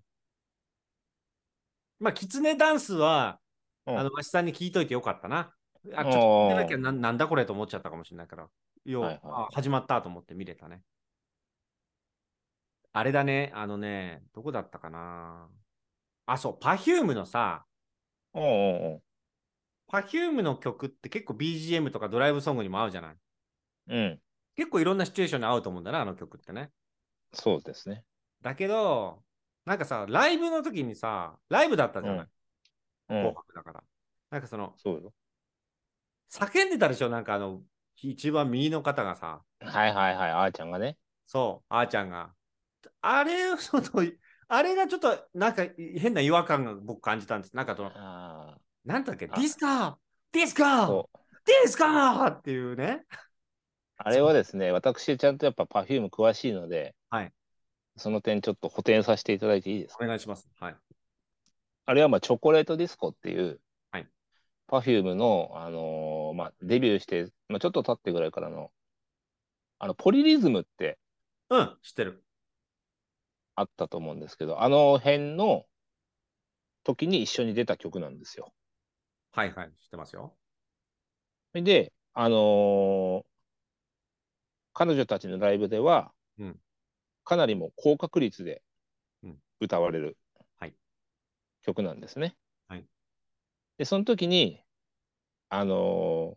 [2.01, 3.39] まあ、キツネダンスは、
[3.87, 5.55] うんあの、わしさんに聞いといてよかったな。
[5.95, 8.49] あ、ちょっと聞いてなきゃななんだこれと思っちゃったかもしれないから、
[8.85, 10.83] よう、はいはいあ始まったと思って見れたね。
[12.93, 15.49] あれだね、あのね、どこだったかな。
[16.27, 17.67] あ、そう、Perfume のさ、
[18.33, 19.03] おうおう
[19.91, 23.17] Perfume の曲って結構 BGM とかドライブソングにも合うじゃない。
[23.89, 24.21] うん、
[24.57, 26.71] 結構いろんなシチュエーションに合うと思うんだな、あの曲ってね。
[27.33, 28.05] そうですね。
[28.43, 29.23] だけど、
[29.65, 32.29] なんかさ、ライブの時にさ、ライブだったじゃない、うん
[33.09, 33.85] 紅白だから。
[34.31, 35.13] なんかその、そうよ。
[36.31, 37.63] 叫んでたでしょ、なんかあの、
[38.03, 40.97] 一番右の方がさ、はいはいはい、あーちゃんがね。
[41.27, 42.33] そう、あーちゃんが。
[43.01, 43.85] あれ、その、
[44.49, 47.57] あれがちょっと、なんか変な違和感が僕感じたんです。
[47.57, 49.95] なんかその、あなんだっけ、あディスコー
[50.33, 51.19] ディスあ、カーそう。
[51.47, 53.05] ディスコーっていうね。
[53.97, 57.33] あれはですね、私ちゃんとやっぱ Perfume 詳しいので、はい
[57.97, 60.05] その点ちょっと補填させていただいていいですか？
[60.05, 60.49] お願いします。
[60.59, 60.77] はい。
[61.87, 63.61] あれはまあチョコレートディスコっていう、
[63.93, 64.09] はい、
[64.69, 65.83] Perfume の、あのー
[66.35, 68.73] まあ、デビューして、まあ、ちょっと経ってぐらいからの、
[69.79, 70.99] あの、ポリリズムって
[71.49, 72.25] うん、知ってる。
[73.57, 75.67] あったと思うんですけど、あの辺の
[76.83, 78.55] 時に一緒に出た曲なんですよ。
[79.33, 80.39] はいはい、知ってますよ。
[81.55, 83.25] で、あのー
[84.75, 86.61] 彼女たちのライブでは、うん
[87.25, 88.63] かなりもう高確率で
[89.23, 90.17] うん歌われる
[90.59, 90.75] はい
[91.63, 92.37] 曲なんですね。
[92.69, 92.87] はい
[93.79, 94.64] で、その時に、
[95.49, 95.75] あの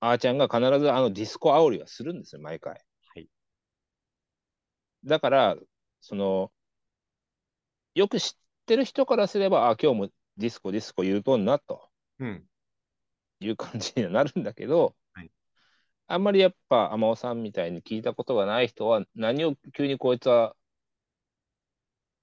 [0.00, 2.84] あーちゃんが必ずあのディスコ煽りはするんですよ、毎回。
[3.14, 3.28] はい
[5.04, 5.56] だから、
[6.00, 6.52] その、
[7.94, 8.32] よく知っ
[8.66, 12.48] てる人からすれば、あ、今日もディスコ、ディスコ言うとんな、とうん。
[13.40, 15.30] いう感じにはなるんだけど、はい
[16.06, 20.54] あんまりやっぱ天尾さんみたいに聞いたことがない人は、何を急にこいつは、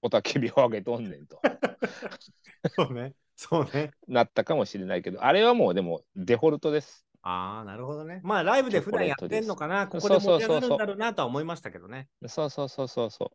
[0.02, 1.40] おたけびを上げとんねんと
[2.76, 3.14] そうね。
[3.40, 3.90] そうね。
[4.06, 7.06] なったかもしれないけど、あれはもうでもデフォルトです。
[7.22, 8.20] ああ、なるほどね。
[8.22, 12.08] まあ、ライブで普段やってんのかな、ここで盛り上がるんだろうなとは思いましたけどね。
[12.26, 13.32] そうそうそうそうそ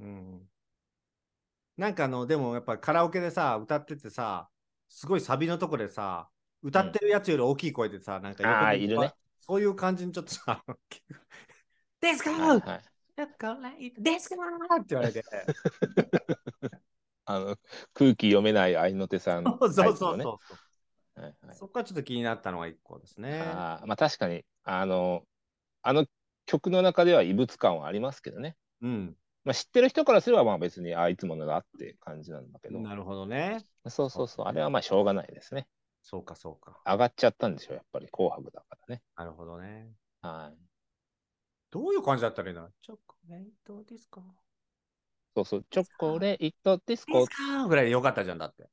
[0.00, 0.40] うん。
[1.76, 4.48] なんかあの、でもやっぱカラオケでさ、歌っててさ、
[4.88, 6.30] すごいサビのとこでさ、
[6.62, 10.64] 歌ってるやつより大きい声でさ、なんか横にあーいるねそういう感じにちょっとさ、
[12.00, 12.34] ですかう。
[12.40, 12.80] はいーはい
[13.14, 15.22] チョコレートですかーって言われて。
[17.24, 17.56] あの
[17.94, 20.40] 空気読めない愛の手さん そうそうそうそ
[21.16, 21.20] う。
[21.20, 23.30] はいはいそこはちょっと気になったのが一個ですね。
[23.32, 25.22] あーまあ確かに、あの、
[25.82, 26.06] あの
[26.46, 28.56] 曲の中では異物感はありますけどね。
[28.80, 29.16] うん。
[29.44, 33.64] まあ、知ってる人からすればまあ別に、あいつものだって感じなんだけど、なるほどね。
[33.88, 35.66] そうそうそう、あれはまあしょうがないですね。
[36.02, 36.80] そうかそうか。
[36.84, 39.02] 上がっちゃったんでしょ、やっぱり紅白だからね。
[39.16, 39.92] なるほどね。
[40.22, 40.58] はい。
[41.70, 42.68] どういう感じだったらいいの？
[42.82, 44.22] チョコレートですか？
[45.34, 47.26] そうそう、チョコレートディスコ。
[47.68, 48.68] ぐらいでよかったじゃんだって。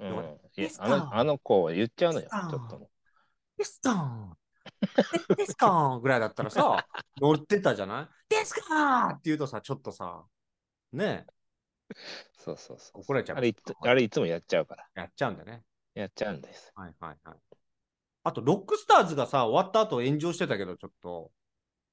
[0.00, 0.38] うん、
[0.78, 2.90] あのあの子言っちゃうのよ、ちょっとも。
[3.56, 4.36] ですか？
[5.28, 5.98] でですか？
[6.00, 6.86] ぐらいだったらさ、
[7.20, 8.32] 乗ってたじゃない？
[8.32, 9.08] ですか？
[9.08, 10.24] って言うとさ、ちょっとさ、
[10.92, 11.26] ね
[11.90, 11.94] う。
[12.36, 13.00] そうそうそう。
[13.00, 13.38] 怒られちゃう。
[13.38, 14.86] あれいつあれいつもやっちゃうから。
[14.94, 15.64] やっちゃうんだよね。
[15.94, 16.70] やっちゃうんです。
[16.76, 17.38] はいはいはい。
[18.24, 21.32] あと、ロックスターズがさ、終わった後炎上してたけど、ちょっと、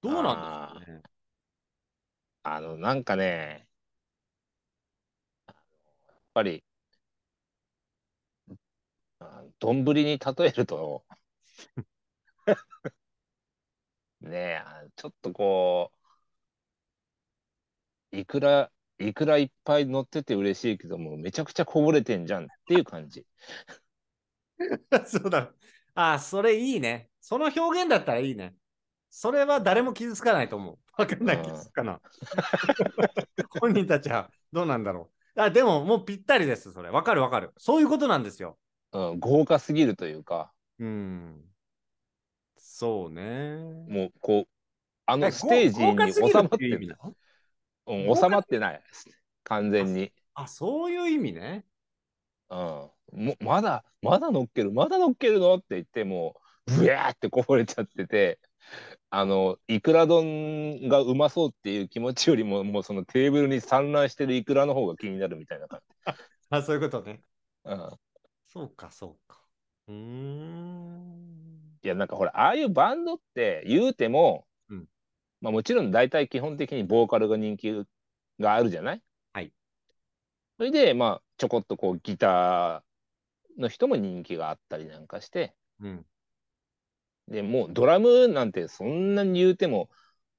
[0.02, 1.02] どうなんですかね？
[2.44, 3.68] あの、なんかね、
[6.36, 6.63] ぱり、
[9.19, 11.04] あ丼に例えると、
[14.21, 15.91] ねえ、あちょっとこ
[18.12, 23.26] いくら、いくらいっぱい乗ってて嬉しいけども、めちゃくちゃこぼれてんじゃんっていう感じ。
[25.06, 25.54] そうだ。
[25.93, 27.10] あ、それいいね。
[27.21, 28.56] その表現だったらいいね。
[29.10, 30.78] それは誰も傷つかないと思う。
[30.98, 32.02] わかんない、うん傷つくかな。
[33.60, 35.14] 本人たちはどうなんだろう。
[35.38, 36.89] あでも、もうぴったりです、それ。
[36.89, 37.52] わかるわかる。
[37.58, 38.58] そういうことなんですよ。
[38.93, 41.41] うん、豪華すぎるというか、うん。
[42.58, 43.58] そうね。
[43.89, 44.48] もうこう、
[45.06, 47.15] あのえステージに収まっていう意味てなの？
[48.10, 48.82] うん、収まってない。
[49.43, 50.12] 完全に。
[50.34, 51.65] あ、そういう意味ね。
[52.50, 52.91] うん、も
[53.39, 55.56] まだ、まだ乗っける、まだ乗っけるの？
[55.56, 56.36] って言っても
[56.67, 58.39] う、ブヤーってこぼれちゃってて、
[59.10, 65.82] あの、いくら丼がうまそうっていう気持ちよりも、 もうそのテーブルに散乱してるいくらの方が気になるみたいな感
[66.49, 67.23] あ、そういうことね。
[67.65, 67.71] じ。
[67.71, 67.99] うん、
[68.47, 69.43] そうか、そうか。
[69.88, 71.80] うーん。
[71.84, 74.88] いや、なんかほら、ああいうバンドって言うても、うん
[75.41, 77.71] まあもちろん大体基本的にボーカルが人気
[78.39, 79.04] があるじゃない？
[79.34, 79.54] はい。
[80.58, 86.06] それで、まあ、ちょこっとこうギターの人も人気があったりなんかして、うん。
[87.28, 89.90] でもうドラムなんてそんなに言うても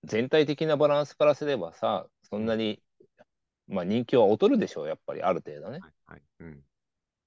[0.05, 2.81] 全体的なバランスからすればさそんなに、
[3.69, 6.23] まあ、人気は劣るでしょうやっぱりある程度ねはい、はい。
[6.41, 6.63] うん。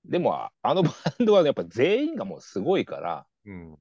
[0.05, 0.91] でもああのバ
[1.21, 3.77] ンドはやっぱ全員がもうすごいからうん。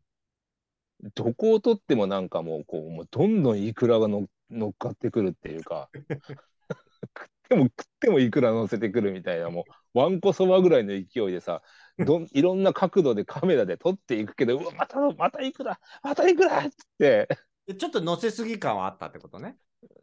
[1.14, 11.62] どこをとってもなんかもうこうもうどんどんイクラがの乗っかってくるっていうか食 っても食ってもイクラ乗せてくるみたいな もうわんこそばぐらいの勢いでさ
[11.98, 17.28] どん いろんな角度でカメラで撮っていくけどうわまたまたイクラまたイクラっつって
[17.66, 19.56] でちょっと乗せすぎ感はあったってことね。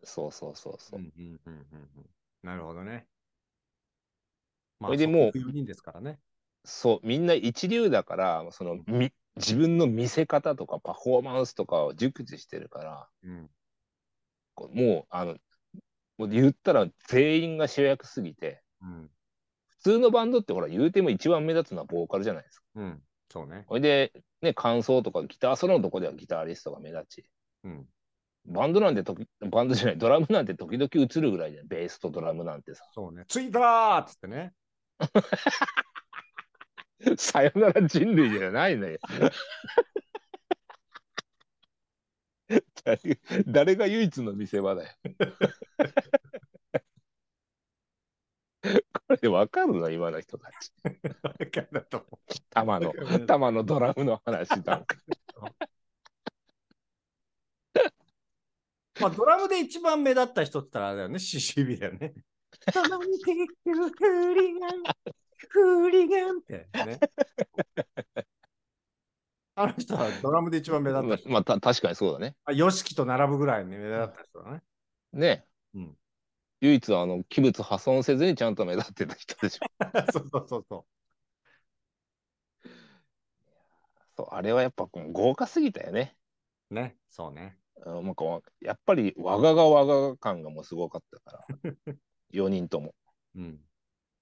[0.04, 1.00] そうそうそうそう。
[1.00, 2.10] んうんうんうんうん。
[2.44, 3.08] なるほどね。
[4.80, 6.20] まそれでもう4人ですからね。
[6.64, 13.50] そう、みんな一流だから、その、み、自分の見せ方とかパフォーマンスとかを熟知してるから、うん。
[14.74, 15.38] もう、あの、
[16.17, 19.10] もう言ったら全員が主役すぎて、うん。
[19.67, 22.65] 普通のバンドってほら、言うても一番目立つのはボーカルじゃないですか。
[22.75, 23.01] うん。
[23.32, 23.65] そうね。
[23.67, 27.25] それで、ね、感想とかギターソロのとこではギタリストが目立ち、
[27.63, 27.86] うん。
[28.47, 32.86] バンドなんて時、バンドじゃない、ドラムなんて時々映るぐらいじゃん、ベースとドラムなんてさ。
[32.93, 33.25] そうね。
[33.28, 34.54] ついたーっつってね。
[37.17, 38.97] さよなら人類じゃないのよ。
[42.84, 43.00] 誰
[43.48, 44.94] 誰が唯一の見せ場だよ。
[49.08, 49.90] これわかるの？
[49.90, 50.72] 今の人たち。
[51.22, 52.06] わかんだと思
[52.50, 53.26] 玉の、う。
[53.26, 54.98] 玉のドラムの話なんか。
[59.02, 61.18] まあ、ドラムで一番目立った人って言ったらあれだよね。
[61.18, 62.14] CCB だよね。
[62.74, 64.84] 頼みてるフーリガン、
[65.50, 67.00] フーリガンってね。
[69.56, 71.30] あの人はドラムで一番目立った人。
[71.30, 72.36] まあ、た確かにそうだね。
[72.46, 74.62] あ、ヨシキと並ぶぐらいに目立った人だね。
[75.13, 75.46] ね。
[75.74, 75.98] うん。
[76.62, 79.65] 唯一あの器物破損せずにちゃんと目立ってた人でしょ。
[80.12, 80.86] そうそうそうそ
[84.18, 86.15] そうあれはやっぱ豪華すぎたよね。
[86.72, 86.74] う。
[86.76, 87.58] ね、そうね。
[87.86, 88.24] うん、なんか
[88.62, 91.48] やっぱり我がが我がが感がもうすごかったから。
[92.32, 92.94] 4人とも。
[93.36, 93.60] うん。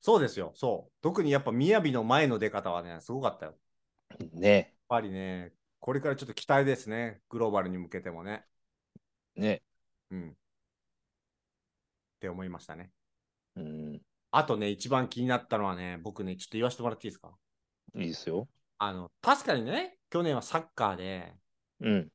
[0.01, 0.93] そうですよ、そう。
[1.01, 3.55] 特にやっぱ雅の前の出方はね、すごかったよ。
[4.33, 4.75] ね。
[4.93, 7.19] ぱりね、これからちょっと期待ですね。
[7.29, 8.45] グローバルに向けてもね。
[9.35, 9.63] ね。
[10.11, 10.29] うん。
[10.29, 10.33] っ
[12.19, 12.91] て思いましたね。
[13.55, 14.01] うん。
[14.29, 17.31] あとね、一番気になったのはね、僕ね、ちょっと言わせてもらっていいですか？
[17.95, 18.47] いいですよ。
[18.77, 21.33] あの、確かにね、去年はサッカーで、
[21.79, 22.09] うん。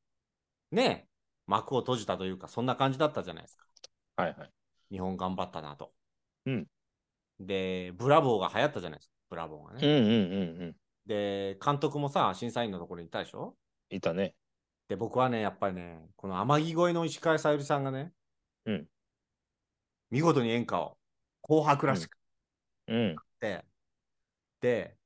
[0.71, 1.09] ね、
[1.49, 3.67] 幕を閉じたというか、そんな感じだったじゃないですか。
[4.23, 4.51] はいはい。
[4.93, 5.93] 日本頑張ったなと。
[6.47, 6.67] うん。
[7.41, 9.15] で、ブラボーが流行ったじゃないですか。
[9.31, 9.81] ブラボーがね。
[9.85, 10.77] うんうんうんうん。
[11.09, 13.57] で、監督もさ、審査員のところにいたでしょ？
[13.89, 14.35] いたね。
[14.89, 18.13] で、僕はね、やっぱりね、この天城越えの石川さゆりさんがね、
[18.67, 18.87] うん
[20.11, 20.99] 見事に演歌を、
[21.43, 22.17] 紅白らしく
[22.89, 23.17] うん。
[23.41, 23.65] て、
[24.61, 24.97] で、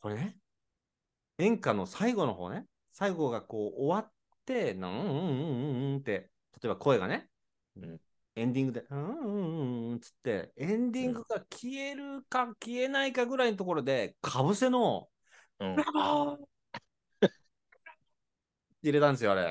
[0.00, 0.36] これね、
[1.38, 4.12] 演歌の最後の方ね、最後がこう終わっ
[4.46, 6.30] て、なんうんうんうんうんって、
[6.62, 7.28] 例えば声がね、
[7.76, 8.00] うん
[8.36, 15.08] エンディングで、うんうんうんうんつって、エンディングが消えるか消えないかぐらいのところで、かぶせの、
[15.60, 15.76] うん
[18.82, 19.42] 入れたんですよ、あれ。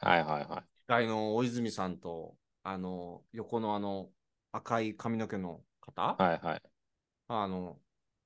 [0.00, 0.64] はいはいはい。
[0.82, 4.10] 司会の大泉さんと、あの、横のあの、
[4.52, 6.62] 赤い髪の毛の方、はいはい。
[7.28, 7.80] あの、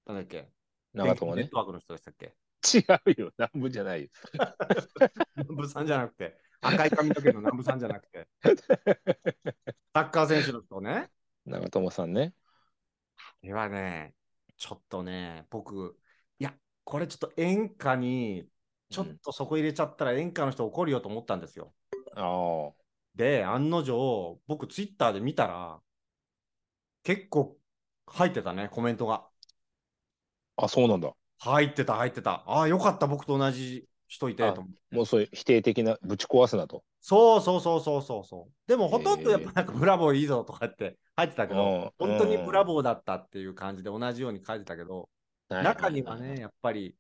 [0.07, 0.51] なんだっけ、
[0.93, 1.51] 長友ねネッ。
[1.51, 2.37] トワークの人でしたっけ？
[2.65, 3.33] 違うよ。
[3.39, 4.09] 南部じゃないよ。
[5.37, 8.29] 南部さんじゃなくて、赤い髪の毛の南部さんじゃなくて、
[9.95, 11.11] サッカー選手の人ね。
[11.47, 12.35] 長友さんね。
[13.41, 14.15] これはね、
[14.57, 15.99] ちょっとね、僕、
[16.39, 16.57] いや、
[16.89, 18.49] これちょっと演歌に、
[18.89, 21.75] ちょっとそこ入れちゃったら演歌の人怒るよと思ったんですよ。
[22.17, 22.73] ああ。
[23.15, 25.81] で、案の定、僕ツイッターで見たら、
[27.03, 27.59] 結構
[28.07, 29.27] 入ってたね、コメントが。
[30.57, 31.13] あ、そうなんだ。
[31.41, 32.43] 入ってた、入ってた。
[32.47, 34.97] ああ、よかった、僕と同じ人いてあと思って。
[34.97, 36.85] もうそういう否定的な、ぶち壊すなと。
[37.03, 38.53] そうそうそうそうそうそう。
[38.67, 45.11] でもほとんどやっぱなんかブラボーいいぞとかって入ってたけど、うん本当にブラボーだったっていう感じで同じように書いてたけど、
[45.49, 46.95] 中にはね、、やっぱり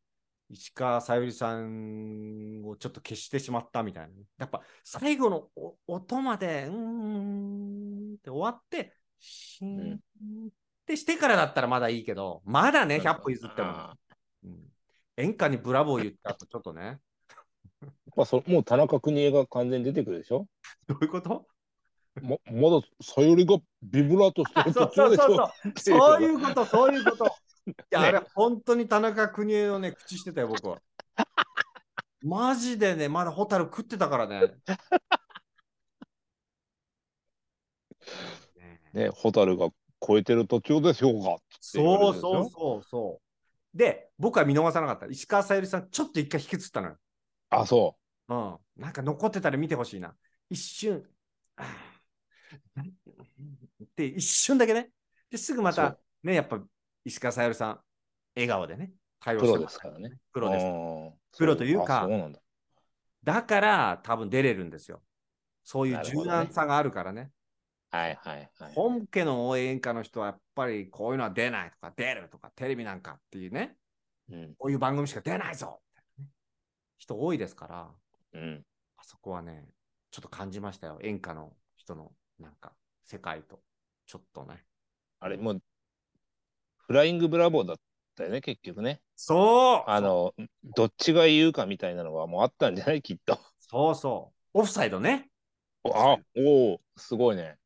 [0.50, 4.22] 石川さゆりさんをちょっと消してしまったみたいなね。
[4.38, 9.98] やっぱ最後のお音まで、うーんって終わって、シーンっ
[10.86, 13.68] てしてからだったらまだいいけど、まだね、100歩譲っても。
[13.68, 13.96] あ
[14.44, 14.56] うん
[15.20, 17.00] 演歌にブラボー言った後、ちょっとね、
[18.14, 20.46] まあ、そもう田中邦衛が完全に出てくるでしょ？
[20.86, 21.44] どういうこと？
[22.22, 25.24] ままださゆりがビブラートしてるそう途中でしょ？
[25.26, 25.98] そうそうそう。
[26.00, 27.34] そういうこと、そういうこと。
[27.68, 30.80] いや、ねあれ、本当に田中邦衛をね、口してたよ、僕は。
[32.22, 34.40] マジでね、まだホタル食ってたからね。
[38.56, 39.68] ね ね、ホタルが
[40.00, 42.32] 超えてる途中でしょうかって言われるでしょ？
[42.34, 43.20] そうそうそうそ
[43.74, 43.76] う。
[43.76, 45.06] で、僕は見逃さなかった。
[45.06, 46.96] 石川さゆりさん、ちょっと一回引きつったのよ。
[47.50, 47.96] あ、そ
[48.28, 48.58] うん。
[48.76, 50.14] なんか残ってたら見てほしいな。
[50.50, 51.04] 一瞬、
[51.56, 52.92] あー
[53.96, 54.90] で、一瞬だけね。
[55.30, 56.60] ですぐまたね、やっぱ
[57.04, 57.80] 石川さゆりさん、
[58.34, 59.38] 笑顔でね、対う。
[59.38, 60.12] 応してプロですからね。
[60.32, 60.66] プロです。
[60.66, 62.40] うんプロというかうだ。
[63.22, 65.02] だから、多分出れるんですよ。
[65.62, 67.30] そういう柔軟さがあるからね。
[67.90, 68.72] はいはいはい。
[68.74, 73.76] 本家の応援歌の人はやっぱりこういうのは出ないとか、出るとか、テレビなんかっていうね、
[74.30, 74.54] うん。
[74.58, 76.30] こういう番組しか出ないぞみたいなね
[76.98, 77.90] 人多いですから、
[78.32, 78.64] うん。
[78.96, 79.68] あそこはね、
[80.10, 80.98] ちょっと感じましたよ。
[81.02, 82.72] 演歌の人のなんか
[83.04, 83.60] 世界と、
[84.06, 84.64] ちょっとね。
[85.20, 85.62] あれ、もう、
[86.88, 87.76] フライングブラボーだっ
[88.16, 89.02] たよね、結局ね。
[89.14, 93.02] そうあの、どっちが言うかみたいなのはもうあったんじゃない？
[93.02, 93.38] きっと。
[93.60, 94.60] そうそう。
[94.60, 95.28] オフサイドね。
[95.84, 97.58] あ、おお、すごいね。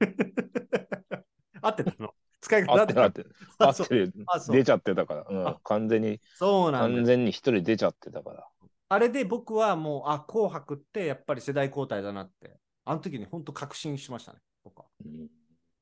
[1.60, 2.14] 合ってたの？
[2.40, 3.34] 使い方合ってる合ってる。
[3.58, 4.12] 合ってる
[4.50, 5.26] 出ちゃってたから。
[5.28, 6.94] うんあ、完全に、そうなん。
[6.94, 8.48] 完全に一人出ちゃってたから。
[8.88, 14.86] あれで僕はもう、あ、紅白ってやっぱり世代交代だなって、あの時に本当確信しましたね、僕は。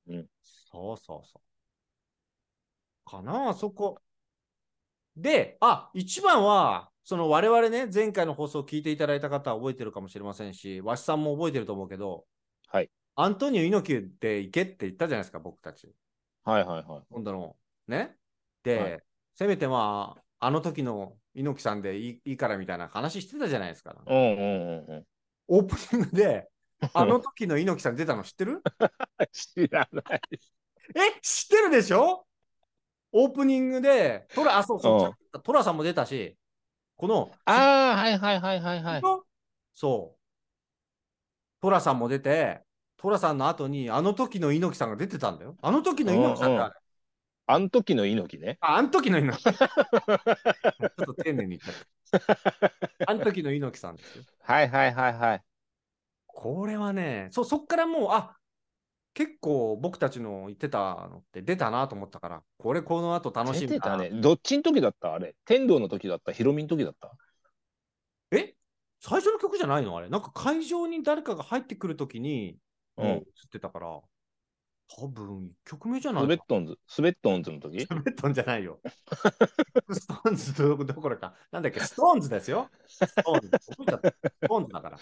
[0.08, 0.26] うん
[0.70, 1.47] そうそうそう。
[3.08, 3.98] かな、あそこ。
[5.16, 12.26] で、あ、一番は、その我々ね、前回の放送を聞いていただいた方は覚えてるかもしれませんし、わしさんも覚えてると思うけど、
[12.68, 12.90] はい。
[13.16, 15.90] アントニオ猪木で行けって言ったじゃないですか、僕たち。
[16.44, 17.02] はいはいはい。
[17.10, 17.56] 今度の。
[17.88, 18.16] ね。
[18.62, 19.02] で、はい
[19.34, 23.96] せめてまあ、あの時の猪木さんでいいいいからみたいな話してたじゃないですか。
[24.04, 25.04] うんうんうんうん。
[25.46, 26.48] オープニングで、
[26.92, 28.60] あの時の猪木さん出たの知ってる？
[29.30, 30.20] 知らない。
[30.32, 32.27] え、知ってるでしょ？
[33.12, 36.36] オープニングで、トラ、あ、そうそう、トラさんも出たし、
[36.96, 39.02] この、ああ、はいはいはいはいはい。
[39.74, 40.18] そう、
[41.60, 42.60] トラさんも出て、
[42.96, 45.56] トラさんの後に、あの時の猪木さんが出てたんだよ。
[45.62, 46.72] あの時の猪木さんが、
[47.46, 48.58] あん時の猪木ね。
[48.60, 49.56] あ、あの時の猪木。
[49.56, 49.66] ちょ
[50.86, 51.74] っと丁寧に言っちゃっ
[53.06, 53.12] た。
[53.12, 54.24] あの時の猪木さんですよ。
[54.42, 55.42] はいはいはいはい。
[56.26, 58.37] これはね、そ、そっからもう、あ
[59.14, 63.66] 結構僕たちの言ってたのって出たなと思ったから、これこの後楽しみ。
[63.68, 64.10] 出てたね。
[64.10, 65.14] どっちの時だった？
[65.14, 65.34] あれ。
[65.44, 66.30] 天童の時だった？
[66.32, 67.12] ヒロミの時だった？
[68.30, 68.54] え？
[69.00, 69.96] 最初の曲じゃないの？
[69.96, 72.56] あれなんか会場に誰かが入ってくるときに、
[72.96, 76.44] うん映ってたから、多分1曲目じゃないスベッか。
[76.48, 77.80] トンズ、スベットンズの時？
[77.80, 78.80] スベットンじゃないよ。
[79.90, 81.34] ストーンズどどころか。
[81.50, 82.70] なんだっけ、ストーンズですよ。
[82.86, 83.50] ストーンズ。
[83.50, 84.98] 覚えちゃったストーンズだから。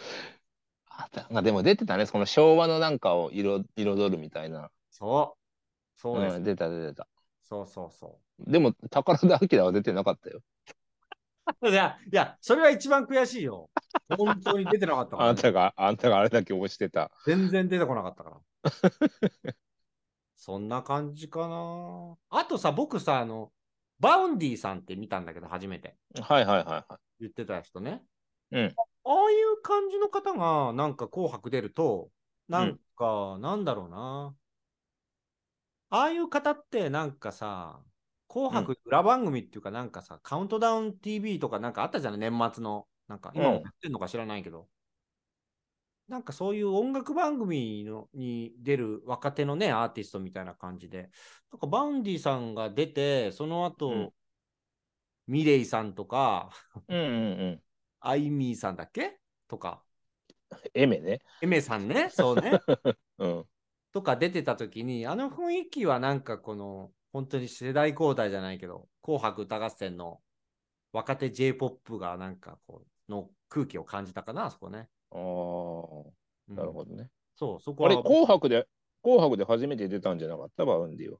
[0.98, 2.06] あなんかでも出てたね。
[2.06, 4.70] その昭和のなんかを彩彩るみたいな。
[4.90, 6.00] そう。
[6.00, 6.36] そうです。
[6.36, 7.06] うん、出た出てた。
[7.42, 10.40] そうそうそでも、宝田明は出てなかったよ。
[11.62, 11.68] う。
[11.70, 13.70] いや、いや、それは一番悔しいよ。
[14.16, 17.10] 本当に出てなかったからね、 あんたが、あんたがあれだけ押してた。
[17.24, 19.54] 全然出てこなかったから。
[20.36, 22.16] そんな感じかな。
[22.30, 23.52] あとさ、僕さ、あの、
[24.00, 25.96] Vaundy さんって見たんだけど、初めて。
[26.20, 26.94] はいはいはいはい。
[27.20, 28.02] 言ってた人ね。
[28.50, 28.74] うん
[29.08, 32.10] ああいう感じの方が、なんか紅白出ると、
[32.48, 34.34] なんか、なんだろうな。
[35.90, 37.84] ああいう方って、なんかさ、
[38.26, 42.20] 紅白裏番組っていうか、なんかさ、カウントダウン TV とかなんかあったじゃない？
[42.30, 42.88] 年末の。
[43.06, 44.68] なんか、今もやってんのか知らないけど。
[46.08, 51.10] なんかそういう音楽番組のに出る若手のね、アーティストみたいな感じで、
[51.52, 54.12] なんか Vaundy さんが出て、その後、うん
[55.28, 56.50] milet さんとか、
[56.86, 57.62] うんうんうん。
[58.00, 59.18] アイミーさんだっけ？
[59.48, 59.82] とか、
[60.74, 61.20] Aimer ね。
[61.42, 62.60] Aimer さんね、 そうね。
[63.18, 63.44] うん。
[63.92, 70.20] とか出てた時に、あの雰囲気はなんかこの、本当に世代交代じゃないけど、紅白歌合戦の
[70.92, 74.88] 若手 J-POP がなんかこう、の空気を感じたかな、あそこね。
[75.10, 77.08] ああ、うんなるほどね。
[77.36, 77.90] そう、そこは。
[77.90, 78.68] あれ、紅白で、
[79.02, 80.64] 紅白で初めて出たんじゃなかった？
[80.64, 81.18] Vaundy は。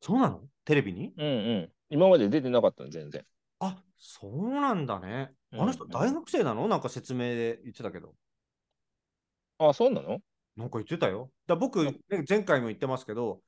[0.00, 0.40] そうなの？
[0.64, 1.12] テレビに？
[1.16, 1.72] うんうん。
[1.90, 3.24] 今まで出てなかったの、全然。
[3.60, 5.32] あ、そうなんだね。
[5.52, 6.66] あの人、大学生なの？
[6.66, 8.16] なんか説明で言ってたけど。
[9.58, 10.18] あ、そうなの？
[10.56, 11.30] なんか言ってたよ。
[11.46, 11.94] だ僕、ね
[12.28, 13.40] 前回も言ってますけど、うん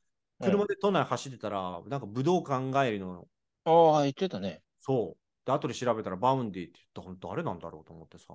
[0.42, 3.26] 車で都内走ってたら、なんか武道館帰りの、
[3.64, 4.62] ああ、言ってたね。
[4.80, 5.46] そう。
[5.46, 8.26] で、後で調べたら Vaundy って言った、本当誰なんだろうと思ってさ。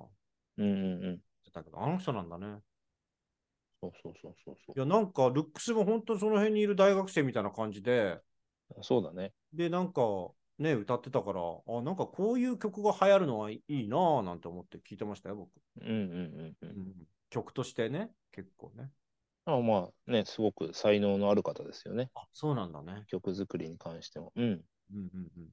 [0.58, 1.18] うんうんうん。
[1.44, 2.60] てたけど、あの人なんだね。
[3.82, 8.20] そうそうそうそうそいや、なんか、ルックスも本当その辺にいる大学生みたいな感じで、
[8.76, 8.84] う。
[8.84, 9.34] そうだね。
[9.54, 10.02] で、なんか、
[10.60, 15.50] ね、歌ってたから、あ、なんかこういう曲が流行るのはいいなぁなんて思って聞いてましたよ、僕。
[15.82, 16.58] うんうんうんう。
[16.62, 16.94] うんん、
[17.30, 18.92] 曲としてね、結構ね。
[19.46, 22.12] あまあね、すごく才能のある方ですよね。
[22.14, 23.06] あ、そうなんだね。
[23.08, 24.34] 曲作りに関しても。
[24.36, 24.44] うん。
[24.44, 25.50] うんうんうん。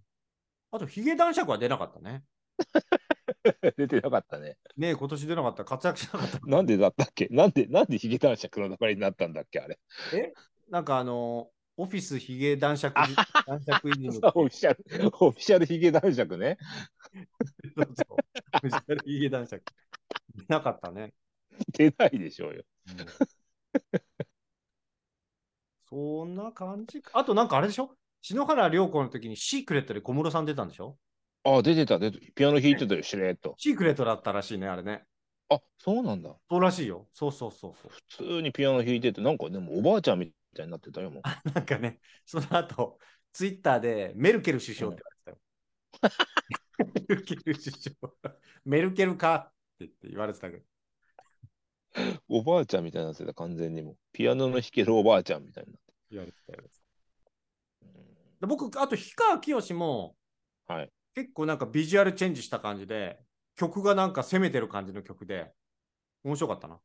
[0.73, 2.25] あと、ヒゲ男爵は出なかったね。
[3.77, 4.57] 出てなかったね。
[4.77, 6.41] ね今年出なかった、活躍しなかった。
[6.45, 7.29] なんでだったっけ？
[7.31, 9.79] なんで、なんでヒゲ男爵の名前になったんだっけあれ。
[10.69, 12.95] なんかあのオフィスヒゲ男爵、
[13.47, 14.09] 男爵イ。
[14.09, 16.57] オフィシャル、オフィシャルヒゲ男爵ね。
[17.77, 18.16] そうそう
[18.55, 19.62] オフィシャルヒゲ男爵。
[20.35, 21.12] 出なかったね。
[21.72, 22.64] 出ないでしょうよ。
[22.89, 23.07] うん
[25.89, 27.12] そんな感じか。
[27.14, 27.95] あとなんかあれでしょ？
[28.20, 30.99] 篠原涼子の時にシークレットで小室さん出たんでしょ？
[31.45, 32.33] あ、出てた、出てた。
[32.35, 33.55] ピアノ弾いてたよ、しれっと。
[33.57, 35.05] シークレットだったらしいね、あれね。
[35.49, 36.35] あ、そうなんだ。
[36.51, 37.07] そうらしいよ。
[37.12, 37.93] そうそうそうそう。
[37.93, 41.51] 普通にピアノ弾いてて、なんかでもおばあちゃんみたいになってたよ、もう。
[41.51, 42.99] なんかね、その後、
[43.33, 47.07] ツイッターでメルケル首相って言われてたよ。
[47.09, 47.95] メルケル首相。
[48.65, 49.53] メルケルか
[49.85, 50.65] って言われてたけど。
[52.29, 53.97] おばあちゃんみたいになってた、完全にもう。
[54.13, 56.63] ピアノの弾けるおばあちゃんみたいになって言われてたよ。
[58.41, 60.17] 僕、あと、氷川きよしも
[60.67, 60.91] はい。
[61.15, 63.19] 結構なんかビジュアルチェンジした感じで、
[63.57, 65.53] 曲がなんか攻めてる感じの曲で、
[66.25, 66.79] 面白かったな。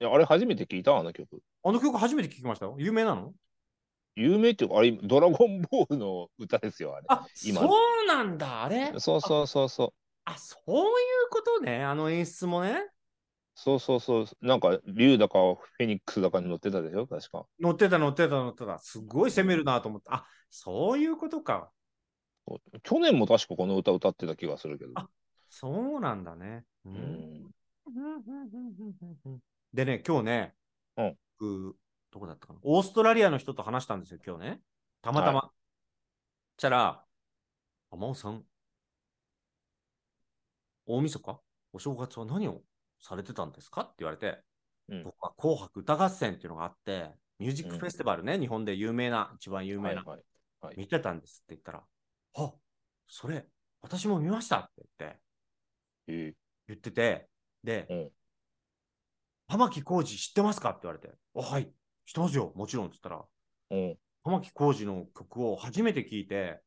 [0.00, 1.42] いや、あれ初めて聞いたあの曲。
[1.64, 2.76] あの曲初めて聞きましたよ。
[2.78, 3.32] 有名なの？
[4.14, 7.06] 有名っていうか、あれ、ドラゴンボールの歌ですよ、あれ。
[7.08, 7.68] あ、今そ
[8.04, 8.92] うなんだ、あれ？
[8.98, 9.92] そうそうそうそう。
[10.24, 10.84] あ、そういう
[11.30, 12.88] ことね、あの演出もね。
[13.54, 14.26] そうそうそう。
[14.40, 17.44] なんか、竜だかフェニックスだかに乗ってたでしょ、確か。
[17.58, 18.78] 乗ってた乗ってた乗ってた。
[18.78, 20.10] すごい攻めるなと思って。
[20.12, 21.70] あ、そういうことか。
[22.82, 24.92] 去年も確かこの歌歌ってた気がするけど。
[24.94, 25.08] あ
[25.50, 26.64] そうなんだね。
[26.84, 27.50] ううん。
[29.78, 30.54] でね、今日ね、
[30.96, 31.16] うん。
[31.38, 31.76] 僕
[32.10, 32.58] どこだったかな？
[32.64, 34.60] オーストラリアの人と話したんですよ、今日ね。
[35.02, 35.38] たまたま。
[35.38, 35.52] は
[36.56, 37.04] そしたら、
[37.92, 38.42] 天尾さん、
[40.84, 41.40] 大晦日？
[41.72, 42.62] お正月は何を
[42.98, 43.82] されてたんですか？
[43.82, 44.42] って言われて、
[44.88, 45.04] うん。
[45.04, 50.20] 僕は紅白歌合戦っていうのがあって、ミュージックフェスティバルね、日本で有名な、一番有名な、はい
[50.60, 50.74] はい。
[50.76, 51.84] 見てたんですって言ったら、
[52.34, 52.52] あ
[53.06, 53.46] それ、
[53.80, 55.20] 私も見ましたって言って、
[56.08, 56.34] え。
[56.66, 57.28] 言ってて、
[57.62, 58.10] で、うん
[59.48, 60.70] 玉置浩二知ってますか？
[60.70, 61.64] って言われて、あ、はい、
[62.06, 63.24] 知ってますよ、もちろんって言ったら、
[63.70, 63.98] えうん。
[64.24, 66.60] 玉置浩二の曲を初めて聞いて、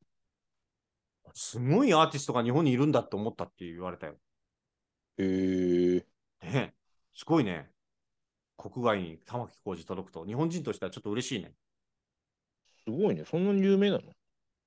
[1.34, 4.16] すごいアーティストが日本にいるんだって思ったって言われたよ。
[5.18, 6.06] へえ。
[6.44, 6.74] ね
[7.14, 7.70] すごいね。
[8.58, 11.54] 国外に玉置浩二届くと、日本人としてはちょっと嬉しいね。
[12.84, 13.24] すごいね。
[13.30, 14.02] そんなに有名なの？
[14.02, 14.06] い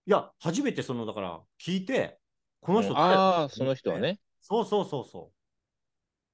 [0.07, 2.19] や、初めてその、だから、聞いて、
[2.61, 4.21] この人うんああ、その人はね。
[4.41, 5.37] そうそうそうそう。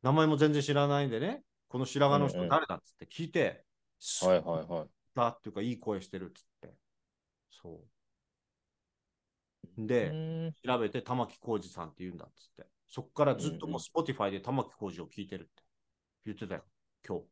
[0.03, 3.65] 名前も全然知らないんでね、この白髪の人誰だっつって聞いて、
[4.01, 4.89] すはいはいはい。
[5.15, 6.75] だっていうか、いい声してるっつって。
[7.49, 7.85] そ
[9.79, 9.83] う。
[9.83, 10.11] うで、
[10.67, 12.67] 調べて玉置浩二さんって言うんだっつって。
[12.89, 15.63] そっからずっともう Spotify で玉置浩二を聞いてるって
[16.27, 16.65] 言ってたよ、
[17.07, 17.25] 今日。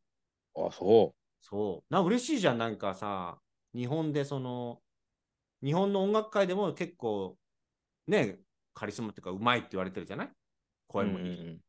[0.55, 1.93] あ、そそう。
[1.93, 3.41] な嬉しいじゃん、なんかさ、
[3.75, 4.81] 日本でその、
[5.65, 7.37] 日本の音楽界でも結構、
[8.07, 8.39] ね、
[8.73, 10.29] カリスマっていうか、うまいって言われてるじゃない？
[10.29, 10.31] う
[10.87, 11.25] 声もいい。
[11.35, 11.68] うんうんうん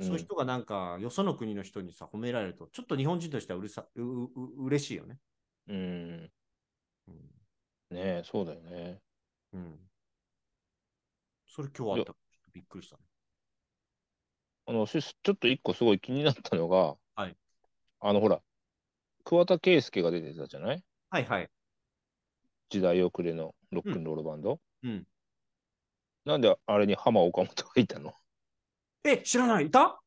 [0.00, 5.18] そういう人がなんか、よその国の人にさ、褒められると、ちょっと日本人としてはうるさううう嬉しいよね。
[5.68, 6.32] うん。
[7.08, 7.14] うん。
[7.90, 9.00] ねえ、そうだよね。
[9.52, 9.78] うん、
[11.46, 12.14] それ今日あった。
[12.52, 13.02] びっくりしたね。
[14.66, 17.36] あの、しちょっと一個すごい気になったのが、はい。
[18.00, 18.40] あの、ほら、
[19.24, 20.84] 桑田佳祐が出てたじゃない？
[21.10, 21.50] はいはい。
[22.68, 24.60] 時代遅れのロックンロールバンド。
[24.84, 25.06] うん。
[26.24, 28.14] なんであれに浜岡本がいたの？
[29.04, 29.66] え、知らない？
[29.66, 30.00] いた？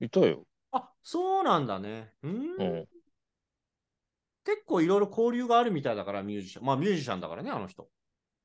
[0.00, 0.46] いたよ。
[0.72, 2.12] あ、そうなんだね。
[2.22, 2.56] うーん。
[2.58, 2.88] うん。
[4.44, 6.64] 結構いろいろ交流があるみたいだから、ミュージシャン。
[6.64, 7.88] まあ、ミュージシャンだからね、あの人。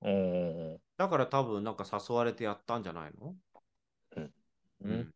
[0.01, 3.35] うんうんだから多分、なんか誘われてやったんじゃないの？
[4.15, 4.23] うん。
[4.23, 4.31] う
[4.81, 5.11] うんん。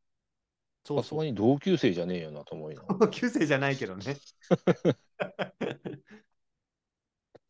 [0.83, 2.81] そさすがに同級生じゃねえよなと思いな。
[2.99, 4.17] 同級生じゃないけどね。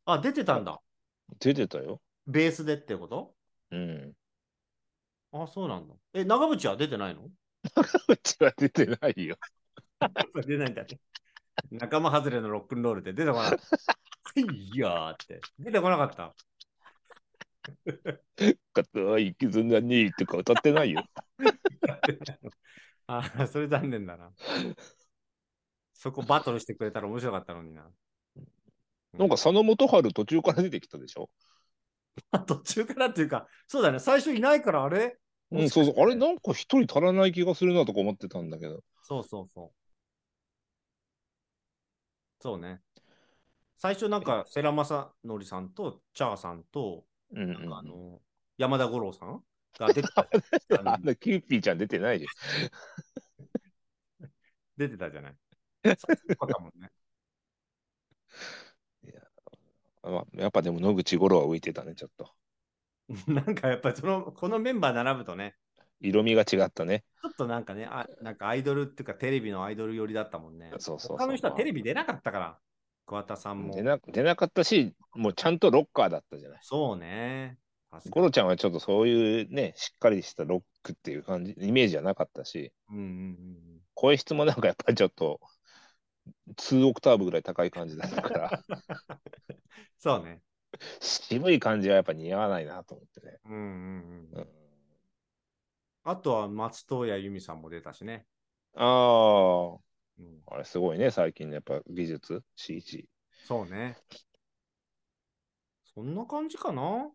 [0.05, 0.79] あ、出てたんだ。
[1.39, 2.01] 出てたよ。
[2.27, 3.33] ベースでってこと？
[3.71, 4.13] うん。
[5.31, 5.93] あ、そうなんだ。
[6.13, 7.29] え、長渕は出てないの？
[8.07, 9.37] うちは出てないよ。
[10.47, 10.99] 出ないんだね。
[11.71, 13.99] 仲間外れのロックンロールって出てこなかった。
[14.39, 15.41] いやーって。
[15.59, 16.33] 出てこなかった。
[18.73, 21.03] 硬い絆にとか歌ってないよ。
[23.07, 24.31] あーそれ残念だな。
[25.93, 27.91] そこバトルしてくれたら面白かったのにな。
[29.13, 31.29] なんか佐野元春途中から出てきたでしょ？
[32.47, 35.17] 途中からっていうか、そうだね、最初いないからあれ？
[35.51, 36.01] うん、そうそう。
[36.01, 38.83] あれなんか一人足らない気がするなとか思ってたんだけど。
[39.01, 39.71] そうそうそう。
[42.39, 42.81] そうね。
[43.77, 47.69] 最初なんか、世良公則さんとチャーさんと、うん、なんうん。
[47.69, 48.21] かあの、
[48.57, 49.43] 山田五郎さん
[49.77, 50.27] が出てた
[50.85, 52.25] あ んなキューピーちゃん出てないじ
[54.77, 55.37] 出てたじゃない。
[55.83, 56.91] 最初よかったもんね。
[60.03, 62.31] あ、やっぱでも野口五郎は浮いてたね、ちょっと。
[63.27, 65.55] なんかやっぱりその、このメンバー並ぶとね、
[66.01, 67.03] 色味が違ったね。
[67.21, 70.69] ちょっとなんかね、あなんかアイドルっていうかテレビのアイドル寄りだったもんね。
[70.77, 72.59] そうそうそう他の人はテレビ出なかったから、
[73.05, 73.81] 桑田さんも出。
[73.81, 76.59] な出なかったし、もうちゃんとロッカーだったじゃない。
[76.61, 77.57] そうね。
[77.91, 82.97] 確か五郎ちゃんはちょっとそういうね、しっかりしたロックっていう感じ、イメージじゃなかったし、に。
[82.97, 83.05] うんうんう
[83.75, 85.41] ん声質もなんかやっぱりちょっと、
[86.57, 89.57] 2オクターブぐらい高い感じだったから、うん。
[89.97, 90.41] そうね。
[91.01, 93.37] 渋い感じはやっぱ似合わないなと思ってね。
[93.45, 93.59] うんうん
[94.31, 94.47] うんうん、
[96.03, 98.25] あとは松任谷由実さんも出たしね。
[98.75, 99.73] ああ、
[100.19, 103.09] うん、あれすごいね、最近のやっぱ技術、CG。
[103.47, 103.97] そうね。
[105.95, 107.09] そんな感じかな？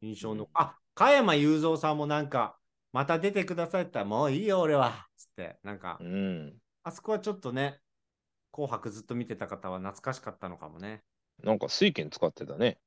[0.00, 0.44] 印象の。
[0.44, 2.58] うんあ、加山雄三さんもなんか、
[2.92, 5.06] また出てくださったら、もういいよ、俺は。
[5.16, 6.58] つって、なんかう、ん。
[6.82, 7.80] あそこはちょっとね、
[8.56, 11.02] 紅白ずっと見てた方は懐かしかったのかもね。
[11.44, 12.78] なんか水拳使ってたね。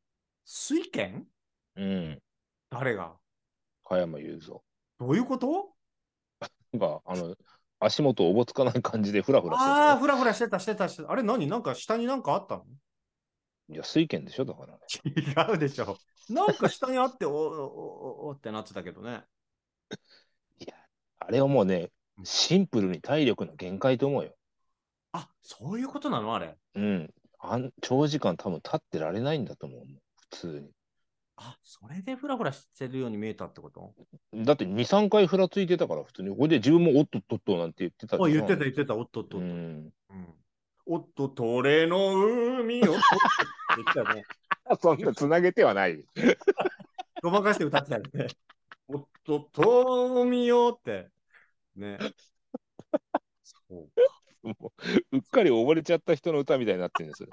[0.43, 1.27] 水拳？
[1.75, 2.19] うん。
[2.71, 3.13] 誰が？
[3.85, 4.59] 加山雄三。
[4.99, 5.75] どういうこと？
[6.73, 7.35] なんか、あの、
[7.79, 9.99] 足元おぼつかない感じでフラフラしてああー、たよ。
[9.99, 11.11] ふらふらしてた、してた、してた。
[11.11, 11.45] あれ何？
[11.45, 12.65] なんか下になんかあったの？
[13.69, 14.79] いや、水拳でしょ、だからね。
[15.05, 15.97] 違うでしょ。
[16.29, 19.23] なんか下にあって、おおおおってなってたけどね。
[20.57, 20.73] いや、
[21.19, 21.91] あれはもうね、
[22.23, 24.35] シンプルに体力の限界と思うよ。
[25.11, 26.35] あ、そういうことなの？
[26.35, 26.55] あれ。
[26.75, 27.13] うん。
[27.39, 29.81] あん長時間多分立ってられないんだと思う。
[30.19, 30.71] 普通に。
[31.37, 33.93] あ、それでフラフラしてるように見えたってこと？
[34.33, 36.35] だって2、3回ふらついてたから、普通に。
[36.35, 39.39] これで自分もおっとっとっとなんて言ってたあ、言ってた言ってた、おっとっとっと。
[39.39, 39.93] ううんん。
[40.85, 42.15] おっと、トレの
[42.61, 42.93] 海を。
[42.93, 42.99] ね。
[44.81, 46.03] そんなつなげてはない。
[47.23, 48.27] ごまかして歌ってたよね。
[48.87, 51.09] おっと、とみよって。
[51.75, 51.97] ね。
[53.43, 53.89] そう
[54.43, 54.55] も
[55.11, 57.29] ううっかり溺れちゃった人の歌みたいになってるんですよ。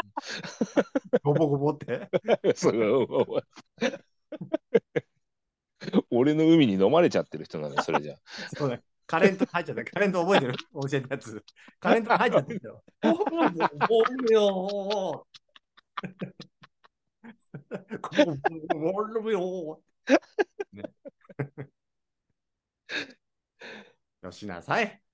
[1.22, 2.09] ごぼごぼって？
[2.57, 3.26] そう
[6.11, 8.16] 俺の海に飲まれちゃってる人なのよ、それじゃ。
[8.57, 8.82] そうね。
[9.07, 9.84] カレント入っちゃった。
[9.84, 10.54] カレント覚えてる？
[10.57, 11.44] 教えたやつ。
[11.78, 12.82] カレント入っちゃってるよ。
[13.04, 13.48] おぼぼ
[13.86, 14.02] ぼ
[14.32, 15.26] よ。
[18.02, 18.24] ご
[19.12, 19.80] ぼぼよ。
[20.72, 20.82] ね。
[24.22, 25.05] よしなさい。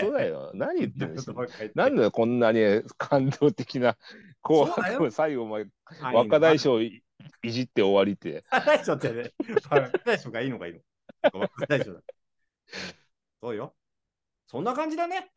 [0.00, 0.50] そうだよ。
[0.54, 3.96] 何言ってるんででこんなに感動的な
[4.42, 5.66] 紅白最後まで
[6.00, 7.02] あ若大将い
[7.42, 8.44] いじって終わりって。
[8.50, 9.32] 若大将ってね。
[9.70, 10.80] 若大将がいいのがいいの。
[11.40, 12.00] 若大将だ。
[13.40, 13.74] そうよ。
[14.46, 15.30] そんな感じだね。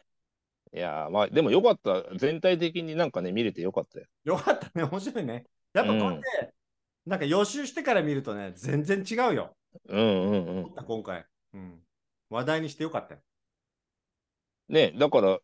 [0.74, 2.04] いやーまあでもよかった。
[2.16, 4.06] 全体的になんかね、見れてよかったよ。
[4.26, 4.84] よかったね。
[4.84, 5.46] 面白いね。
[5.74, 6.54] やっぱこうやって、
[7.06, 9.56] なんか予習してから見るとね、全然違うよ。
[9.88, 10.70] うんうんうん。
[10.72, 11.26] 今回。
[11.54, 11.82] うん。
[12.30, 13.22] 話題にしてよかったよ。
[14.70, 15.40] ね、だから、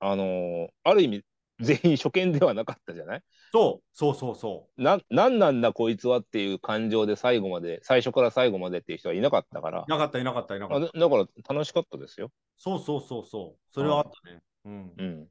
[0.00, 1.24] あのーある意味、
[1.60, 3.22] 全員初見ではなかったじゃない？
[3.52, 10.86] そう、そうそうそな、なんなんだこいつはっていう感情で最後まで、最初から最後までっていう人はいなかったからなかった、いなかった、いなかあった。
[10.86, 12.30] だだから楽しかったですよ。
[12.56, 13.72] そうそうそうそう。
[13.72, 14.42] それはあったね。
[14.64, 14.92] うん。
[14.96, 15.28] うん。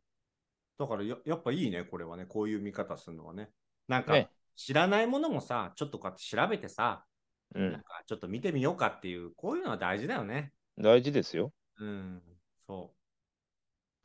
[0.77, 2.25] だからや、やっぱいいね、これはね。
[2.25, 3.49] こういう見方するのはね。
[3.87, 7.05] なんか、ね知らないものもさ、ちょっとこうやって調べてさ、
[7.53, 7.71] うん。
[7.71, 10.51] なんかちょっと見てみようかっていう、こういうのは大事だよね。
[10.79, 11.53] 大事ですよ。
[11.79, 12.21] うん、
[12.65, 12.96] そう。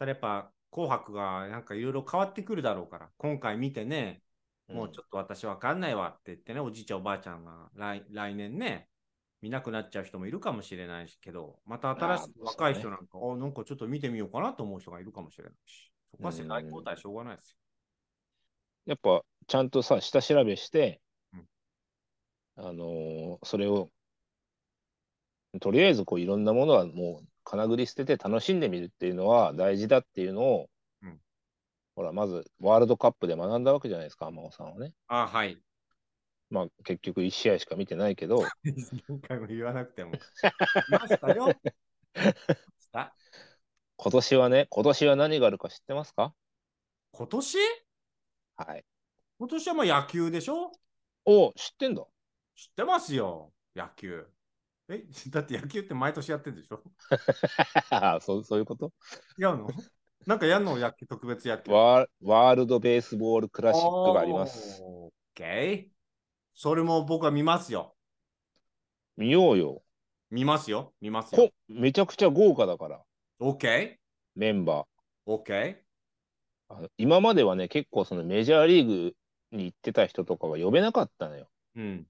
[0.02, 4.20] ただやっぱ、紅白がなんかいろいろ変わってくるだろうから、今回見てね、
[4.66, 8.88] もうちょっと私わかんないわって言ってね、おじいちゃんおばあちゃんが来来年ね、
[9.42, 17.56] 見なくなっちゃう人もいるかもしれないしけど、また新しい若い人なんか、あ、なんかちょっと見てみようかなと思う人がいるかもしれないし、そこは世代交代しょうがないです
[18.86, 21.00] やっぱ、ちゃんとさ、下調べして、
[21.32, 21.46] うん。
[22.56, 23.88] あのーそれを、
[25.60, 30.70] とりあえずこういろんなものはもう金繰り捨てて楽しんでみるっていうのは大事だっていうのを、
[31.02, 31.20] うん
[31.94, 34.86] ほら、まずワールドカップで学んだわけじゃないですか、天尾さんはね。
[34.86, 34.92] よ。
[35.08, 35.58] あ、はい。
[36.48, 38.42] まあ結局1試合しか見てないけど、
[39.08, 40.12] 何回も言わなくても。
[40.12, 41.52] 見ましたよ。
[43.96, 46.34] 今年はね、今年は何があるか知ってますか？
[47.12, 47.58] 今年？
[48.56, 48.84] はい。
[49.38, 50.72] 今年はまあ野球でしょ？
[51.24, 52.04] お、知ってんだ。
[52.56, 54.26] 知ってますよ、野球。
[54.88, 56.82] え、 だって野球って毎年やってるでしょ？
[58.20, 58.92] そうそういうこと？
[59.38, 59.68] 違うの？
[60.26, 60.76] なんかやんの？
[60.76, 61.72] 野球特別野球。
[61.72, 64.82] ワーワールドベースボールクラシックがあります。
[64.82, 65.92] オッケー。
[66.54, 67.94] それも僕は見ますよ。
[69.16, 69.82] 見ようよ。
[70.30, 70.94] 見ますよ。
[71.00, 71.54] 見ますよこ。
[71.68, 73.02] めちゃくちゃ豪華だから、
[73.40, 74.02] オッケー。
[74.34, 74.86] メンバー。
[75.26, 75.82] オッケ
[76.68, 79.14] あの今まではね、結構そのメジャーリーグ
[79.52, 81.48] に行ってた人とかは呼べなかったのよ。
[81.76, 81.80] ー。
[81.80, 82.06] うん。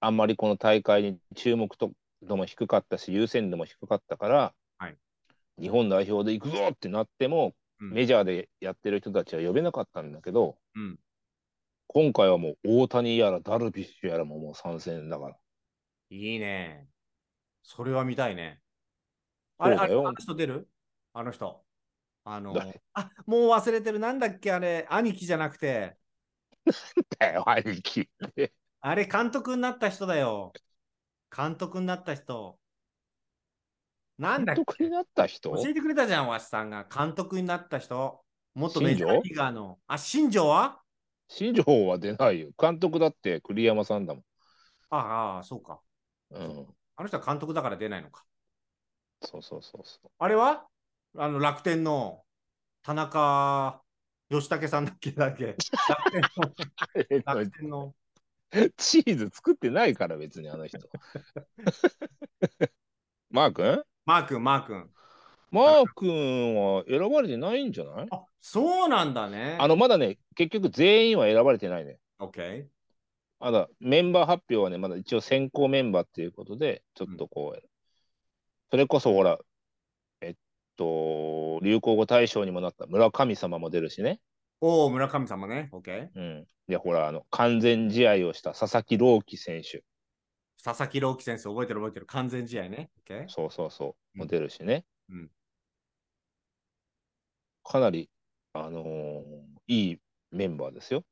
[0.00, 1.92] あんまりこの大会に注目と
[2.22, 4.96] 度も低かったし、優先度も低かったから、はい
[5.60, 10.98] 日本代表で行くぞってなっても、うんメジャーでやってる人たちは呼べなかったんだけど、うん
[11.86, 15.36] 今回はもう大谷やらダルビッシュやらももう参戦だから。
[16.10, 16.86] いいね。
[17.62, 18.60] それは見たいね。
[19.58, 20.68] あれ、あれあの人出る？
[21.14, 21.64] あの人。
[22.24, 23.98] あの誰、あ、もう忘れてる。
[23.98, 25.96] なんだっけあれ、兄貴じゃなくて、
[27.18, 28.10] だよ、兄貴。
[28.80, 30.52] あれ、監督になった人だよ。
[31.34, 32.58] 監督になった人。
[34.18, 35.50] なんだ監督になった人？
[35.50, 36.84] 教えてくれたじゃん、わしさんが。
[36.84, 38.20] 監督になった人。
[38.54, 39.78] 元メジャーリーガーの。
[39.86, 40.80] あ、新庄は？
[41.28, 42.50] 新庄は出ないよ。
[42.58, 44.24] 監督だって栗山さんだもん。
[44.90, 45.80] ああ、そうか。
[46.30, 46.66] うん。
[46.96, 48.24] あの人は監督だから出ないのか。
[49.22, 50.66] そうそうそうそあれは？
[51.16, 52.22] あの楽天の
[52.82, 53.82] 田中
[54.30, 55.12] 義武さんだっけ？
[55.12, 55.56] だっけ？
[57.24, 57.24] 楽天のう。
[57.24, 57.94] 楽天の
[58.76, 60.78] チーズ作ってないから、別にあの人。
[63.30, 63.84] マー君？
[64.06, 64.90] マー君、マー君。
[65.50, 68.06] マー君は選ばれてないんじゃない？
[68.10, 69.56] あ、そうなんだね。
[69.60, 71.98] あの、まだね、結局全員は選ばれてないね。
[72.18, 72.66] OK。
[73.40, 77.62] まだメンバー発表はね、まだ一応選考メンバーっていうことで、ちょっとこう、
[78.70, 79.38] それこそほら、
[80.20, 80.34] えっ
[80.76, 84.20] と、流行語大賞にもなった村神様も出るしね。
[84.60, 85.68] おお、村上様ね。
[85.72, 86.08] OK。
[86.14, 86.46] うん。
[86.66, 89.84] で、ほら、あの、完全試合をした佐々木朗希選手。
[90.62, 92.06] 佐々木朗希選手、覚えてる覚えてる。
[92.06, 92.90] 完全試合ね。
[93.08, 93.28] OK。
[93.28, 93.88] そうそうそう。
[94.14, 94.84] うんも出るしね。
[95.10, 95.30] うん
[97.62, 98.10] かなり、
[98.54, 99.22] あのー
[99.66, 99.98] いい
[100.30, 101.04] メンバーですよ。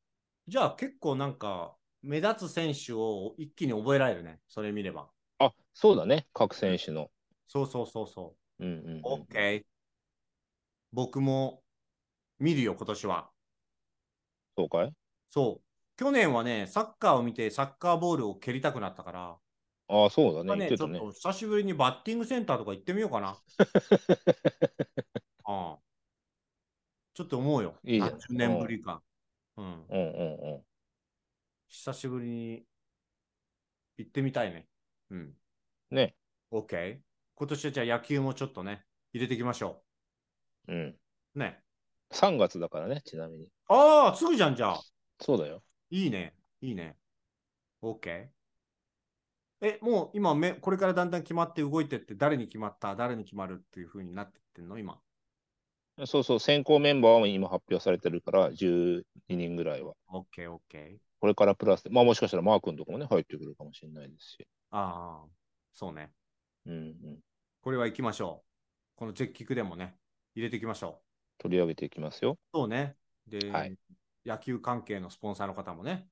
[0.49, 4.41] じゃあ結構なんか目立つ選手を一気に覚えられるね。
[4.49, 5.09] それ見れば。
[5.39, 6.27] あ、そうだね。
[6.33, 7.11] 各選手の。
[7.47, 8.65] そうそうそうそう。
[8.65, 9.03] うんうん、うん。
[9.03, 9.65] OK。
[10.93, 11.63] 僕も
[12.39, 13.31] 見るよ、今年は。
[14.57, 14.93] そうかい？
[15.31, 15.63] そう。
[15.97, 19.39] 去年はね、サッカーを見てサッカーボールを蹴りたくなったから、
[19.89, 20.49] ああ、そうだね。
[20.49, 20.69] まあね。
[20.69, 23.39] ちょっと久しぶりにバッティングセンターとか行ってみようかな。
[25.45, 25.79] あ あ
[27.15, 27.79] ちょっと思うよ。
[27.85, 29.03] いいじゃん何十年ぶりか。
[29.57, 29.65] うん。
[29.65, 30.63] うんうんうん。
[31.69, 32.67] 久しぶりに
[33.97, 34.69] 行ってみたいね。
[35.11, 35.35] うん。
[35.91, 36.17] ね。
[36.51, 37.01] OK。
[37.37, 39.83] 今年はじゃあ野球もちょっとね、入れていきましょ
[40.69, 40.99] うん。
[41.35, 41.39] う。
[41.39, 41.63] ね。
[42.11, 43.49] 3月だからね、ちなみに。
[43.69, 44.81] ああ、すぐじゃん、じゃあ。
[45.21, 45.63] そうだよ。
[45.91, 46.35] いいね。
[46.61, 46.97] いいね。
[47.83, 48.29] OK。
[49.61, 55.01] え、もう今め、これからだんだん決まって動いてって、誰に決まった、誰に決まるっていう風になってってんの、今。
[56.05, 59.95] そうそう、選考メンバーは今発表されてるから、12人ぐらいは。
[60.13, 60.99] OK、OK。
[61.21, 64.47] これからプラスで、まあもしかしたらマー君とかもね、入ってくるかもしれないですし。
[64.71, 65.29] ああ、
[65.73, 66.13] そうね。
[66.67, 67.19] うんうん。
[67.63, 68.47] これは行きましょう。
[68.97, 69.97] この絶菊でもね、
[70.35, 71.01] 入れていきましょ
[71.39, 72.33] 取り上げていきますよ。
[72.33, 72.37] う。
[72.53, 72.97] そうね。
[73.27, 73.77] で、はい
[74.25, 76.09] 野球関係のスポンサーの方もね、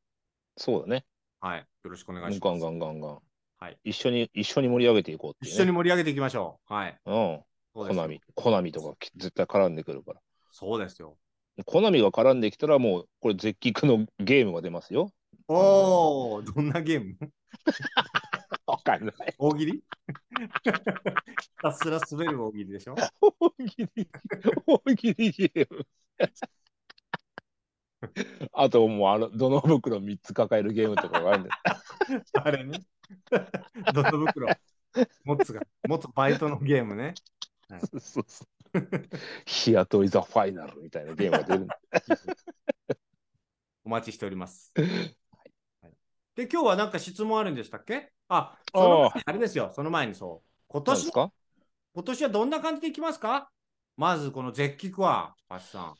[0.56, 1.04] そうだね。
[1.40, 1.66] はい。
[1.82, 2.40] よろしくお願いします。
[2.40, 3.18] ガンガンガンガン。
[3.58, 3.78] はい。
[3.82, 5.50] 一緒に、一緒に盛り上げていこうってね。
[5.50, 6.72] 一緒に盛り上げていきましょう。
[6.72, 7.00] はい。
[7.04, 7.40] うん。
[7.72, 8.20] コナミ。
[8.36, 10.20] コナミとかき絶対絡んでくるから。
[10.52, 11.16] そうですよ。
[11.66, 15.10] コナミが絡んできたらもう、これ絶菊のゲームが出ますよ。
[15.48, 17.16] おお、どんなゲーム？
[18.66, 19.34] わかんない。
[19.38, 19.72] 大喜利？
[19.72, 19.82] ひ
[21.60, 22.94] たすら滑る大喜利でしょ？
[23.40, 24.08] 大喜利、
[24.66, 25.86] 大喜利ゲーム。
[28.52, 31.50] あともうあの、どの袋3つ抱えるゲームとかがあるんで
[32.34, 32.80] あれね。
[33.94, 34.48] どの袋。
[35.24, 37.14] 持つが、持つバイトのゲームね。
[37.80, 37.98] す。
[38.00, 38.48] そうそう
[39.46, 41.74] ヒアトイザファイナルみたいなゲームが出るんで。
[43.84, 44.72] お待ちしております。
[44.76, 45.16] はい
[46.34, 48.10] で、今日はなんか質問あるんでしたっけ？
[48.28, 50.48] あ、その前にあれですよ、その前にそう。
[50.66, 51.32] 今年何ですか？
[51.94, 53.52] 今年はどんな感じでいきますか？
[53.96, 55.94] まずこの絶菊は、わしさん。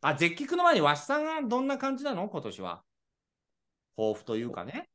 [0.00, 2.28] あ、絶菊の前にわしさんがどんな感じなの？
[2.28, 2.84] 今年は。
[3.96, 4.88] 抱負というかね。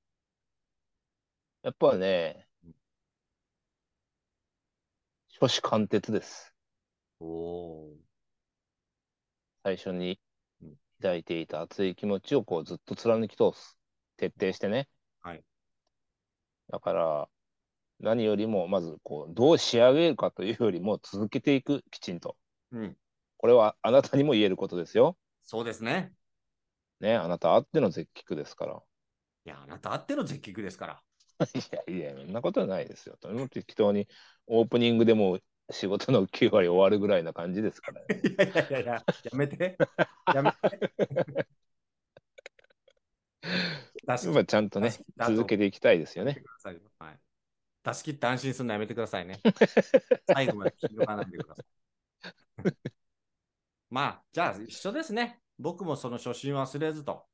[1.62, 2.48] やっぱね、
[5.40, 6.54] 初子貫徹です。
[7.20, 7.98] おお
[9.64, 10.20] 最初に
[10.62, 13.78] うん抱いていた熱い気持ちをこうずっと貫き通す。
[14.16, 14.88] 徹底してね。
[15.22, 15.44] はい。
[16.70, 17.30] だから、
[18.00, 22.36] 何よりも、まず、こう、どう仕上げるかというよりも、続けていく、きちんと。
[22.74, 22.78] ー。
[22.78, 22.98] うん。
[23.44, 25.18] これはあなたにも言えることですよ。
[25.44, 26.14] そうですね。
[27.02, 28.82] ね、あなたあっての絶菊ですから。
[29.44, 31.02] いや、あなたあっての絶菊ですから。
[31.90, 33.18] いやいや、そんなことはないですよ。
[33.20, 34.08] とても適当に
[34.48, 38.06] オープニングでもう仕事の9割終わるぐらいな感じですから、ね。
[38.24, 39.78] いやいやいやいや、やめて。
[40.34, 40.58] やめて。
[44.08, 46.42] 出ちゃんとね続けていきたいですよね。
[46.98, 47.20] はい。
[47.84, 49.42] 出し切って安心するのやめてくださいね。
[50.34, 53.03] 最後まで聞き抜かないでください。
[53.94, 55.40] まあ、じゃあ一緒ですね。
[55.60, 57.28] 僕もその初心忘れずと。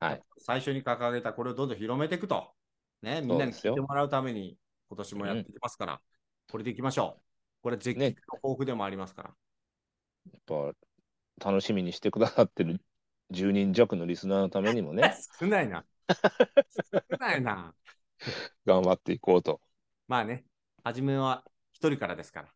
[0.00, 0.22] はい。
[0.38, 2.50] 最初に掲げたこれをどんどん広めていくと。
[3.02, 4.56] ね、みんなに聞いてもらうために
[4.88, 6.00] 今年もやっていきますから、
[6.50, 7.22] これでいきましょう。
[7.60, 9.30] これ絶景の豊富でもありますから。
[10.32, 10.38] や
[10.72, 10.72] っ
[11.36, 12.80] ぱ楽しみにしてくださってる
[13.30, 15.84] 10人弱のリスナーのためにもね、 少ないな。
[16.10, 17.74] 少ないな。
[18.64, 19.60] 頑張っていこうと。
[20.06, 20.46] まあね、
[20.84, 22.48] 初めは一人からですから。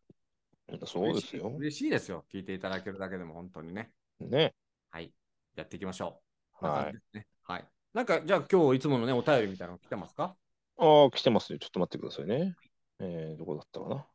[0.85, 1.47] そうですよ。
[1.57, 2.25] 嬉しいですよ。
[2.33, 3.91] 聞いていただけるだけでも本当にね。
[4.19, 4.55] ね。
[4.89, 5.13] はい。
[5.55, 6.21] やっていきましょ
[6.61, 6.65] う。
[6.65, 7.17] はい。
[7.17, 7.27] ね。
[7.43, 7.67] はい。
[7.93, 10.35] なんか、じゃあ今日いつものね、お便りみたいなの来てますか？
[10.77, 11.59] ああ、来てますね。
[11.59, 12.55] ちょっと待ってくださいね。
[12.99, 14.07] えー、どこだったかな？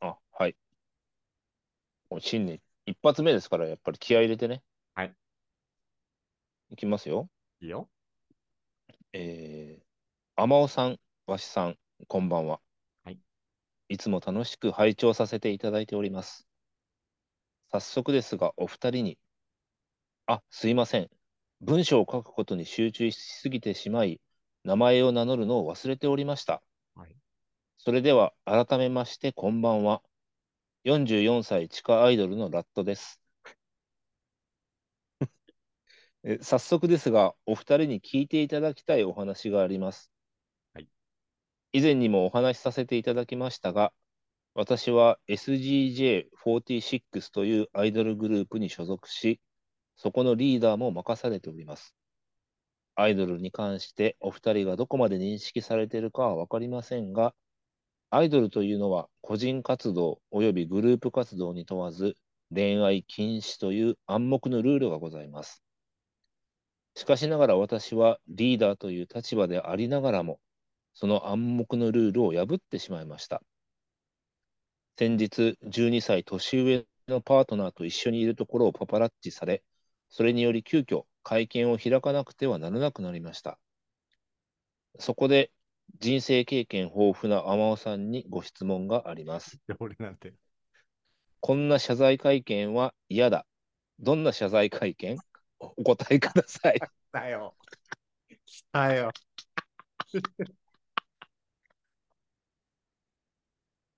[0.00, 0.56] あ、はい。
[2.10, 4.62] もう新年一発目ですから、やっぱり気合い入れてね。
[4.94, 5.14] はい。
[6.70, 7.28] いきますよ。
[7.60, 7.88] いいよ。
[9.12, 12.60] えー、天尾さん、わしさん、こんばんは。
[13.88, 13.94] はい。
[13.94, 16.46] いつも楽しく拝聴させていただいております。
[17.70, 19.18] 早速ですが、お二人に、
[20.26, 21.10] あ、すいません。
[21.60, 24.20] 文章を書くことに集中しすぎてしまい、
[24.64, 26.62] 名前を名乗るのを忘れておりました。
[26.94, 27.16] はい。
[27.78, 30.02] それでは、改めまして、こんばんは。
[30.84, 33.20] 44歳地下アイドルのラットです。
[36.24, 40.10] え早速ですが、お二人に聞いていただきたいお話があります。
[41.72, 43.92] 以前にもお話しさせていただきましたが、
[44.54, 49.40] 私は SGJ46 というアイドルグループに所属し、
[49.96, 51.94] そこのリーダーも任されております。
[52.94, 57.34] アイドルに関してお二人がどこまで認識されているかはわかりませんが、
[58.08, 62.14] アイドルというのは個人活動及びグループ活動に問わず
[62.54, 65.62] 恋愛禁止という暗黙のルールがございます。
[66.94, 70.40] しかしながら私はリーダーという立場でありながらも、
[70.96, 73.42] その暗黙のルールを破ってしまいました。
[74.98, 79.62] 先日、12歳年上のパートナーと一緒にいるところをパパラッチされ、
[80.08, 83.58] それにより急遽会見を開かなくてはならなくなりました。
[84.98, 85.50] そこで
[86.00, 89.60] 人生経験豊富な天尾さんにご質問があります。
[89.78, 90.32] 俺なんて。
[91.40, 93.44] こんな謝罪会見は嫌だ。
[94.00, 95.18] どんな謝罪会見？
[95.58, 96.80] お答えください。
[97.12, 97.54] だよ。
[98.46, 99.10] 来たよ。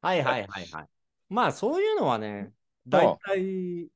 [0.08, 0.86] はいはいはいはい。
[1.28, 2.52] まあそういうのはね、
[2.86, 3.88] 大体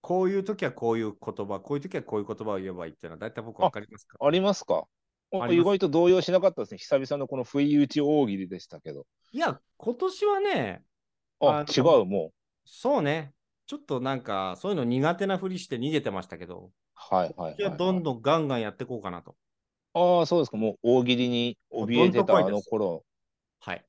[0.00, 4.18] こういう時はこういう言葉、こういう時はこういう言葉を言えばいいっていうのは大体僕わかりますか？
[4.20, 4.84] ありますか？
[5.32, 6.78] 意外と動揺しなかったですね。
[6.78, 9.04] 久々のこの不意打ち大喜利でしたけど。
[9.32, 10.84] いや、今年はね、
[11.40, 12.32] あ、あ違のう、もう。
[12.64, 13.32] そうね、
[13.66, 17.76] ちょっとなんかそういうの苦手なふりして逃げてましたけど、はいはいはい、はい。
[17.76, 19.34] どんどんガンガンやっていこうかなと。
[19.94, 20.56] ああ、そうですか。
[20.56, 23.02] もう大喜利に怯えてたあの頃
[23.58, 23.84] はい。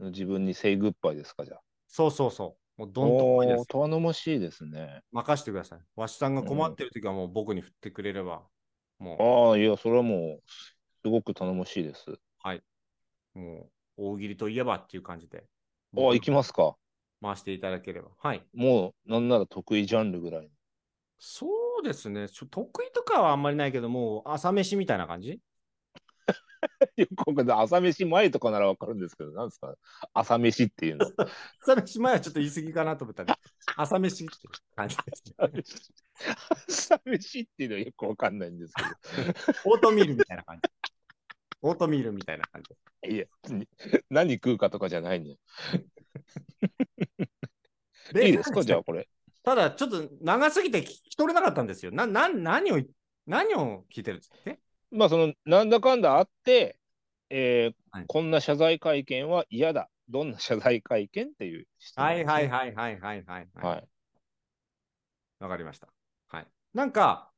[0.00, 1.60] の自分にセイグッバイですか、じゃあ。
[1.86, 2.80] そうそうそう。
[2.80, 3.66] もうどんとこいです。
[3.66, 5.02] 頼もしいですね。
[5.12, 5.80] 任してください。
[5.96, 8.42] わしさんが困ってる時はもう僕に振ってくれれば、
[8.98, 10.42] もああ、いや、それはもう、
[11.02, 12.10] すごく頼もしいです。
[12.10, 12.62] う、はい。
[13.34, 15.44] もう、大喜利といえばっていう感じで、
[15.96, 16.76] ああ、行きますか。
[17.20, 18.10] 回していただければ。
[18.18, 18.42] はい。
[18.54, 20.50] もう、なんなら得意ジャンルぐらい。
[21.18, 21.46] そ
[21.80, 22.28] うですね。
[22.28, 25.38] 得意とかはあんまりないけど、もう朝飯みたいな感じ
[27.56, 29.74] 朝飯前とかならわかるんですけど、なんですか？
[30.12, 31.06] 朝飯っていうの。
[31.62, 33.38] 朝飯前はちょっと言い過ぎかなと思ったら、
[33.76, 34.34] 朝飯って
[34.76, 35.02] 感じで
[35.64, 35.92] す。
[36.68, 38.82] 朝飯っていうのはよくわかんないんですけ
[39.64, 40.62] オートミールみたいな感じ。
[41.62, 42.70] オートミールみたいな感じ。
[42.70, 42.76] ど。
[43.08, 43.68] いや、に
[44.10, 45.36] 何食うかとかじゃないのよ。
[48.22, 48.62] いいですか？
[48.62, 49.08] じゃあこれ。
[49.42, 51.92] ただ、ちょっと長すぎて聞き取れなかったんですよ。
[51.92, 52.82] な、な、何を、
[53.26, 54.60] 何を聞いてるんですって
[54.90, 56.78] まあ、その、なんだかんだあって、
[57.30, 59.88] えーはいこんな謝罪会見は嫌だ。
[60.08, 63.48] どんな謝罪会見っていう質問はいはいはいはいはいはい。
[63.54, 63.88] はい。
[65.38, 65.88] わかりました。
[66.28, 66.46] はい。
[66.74, 67.30] なんか、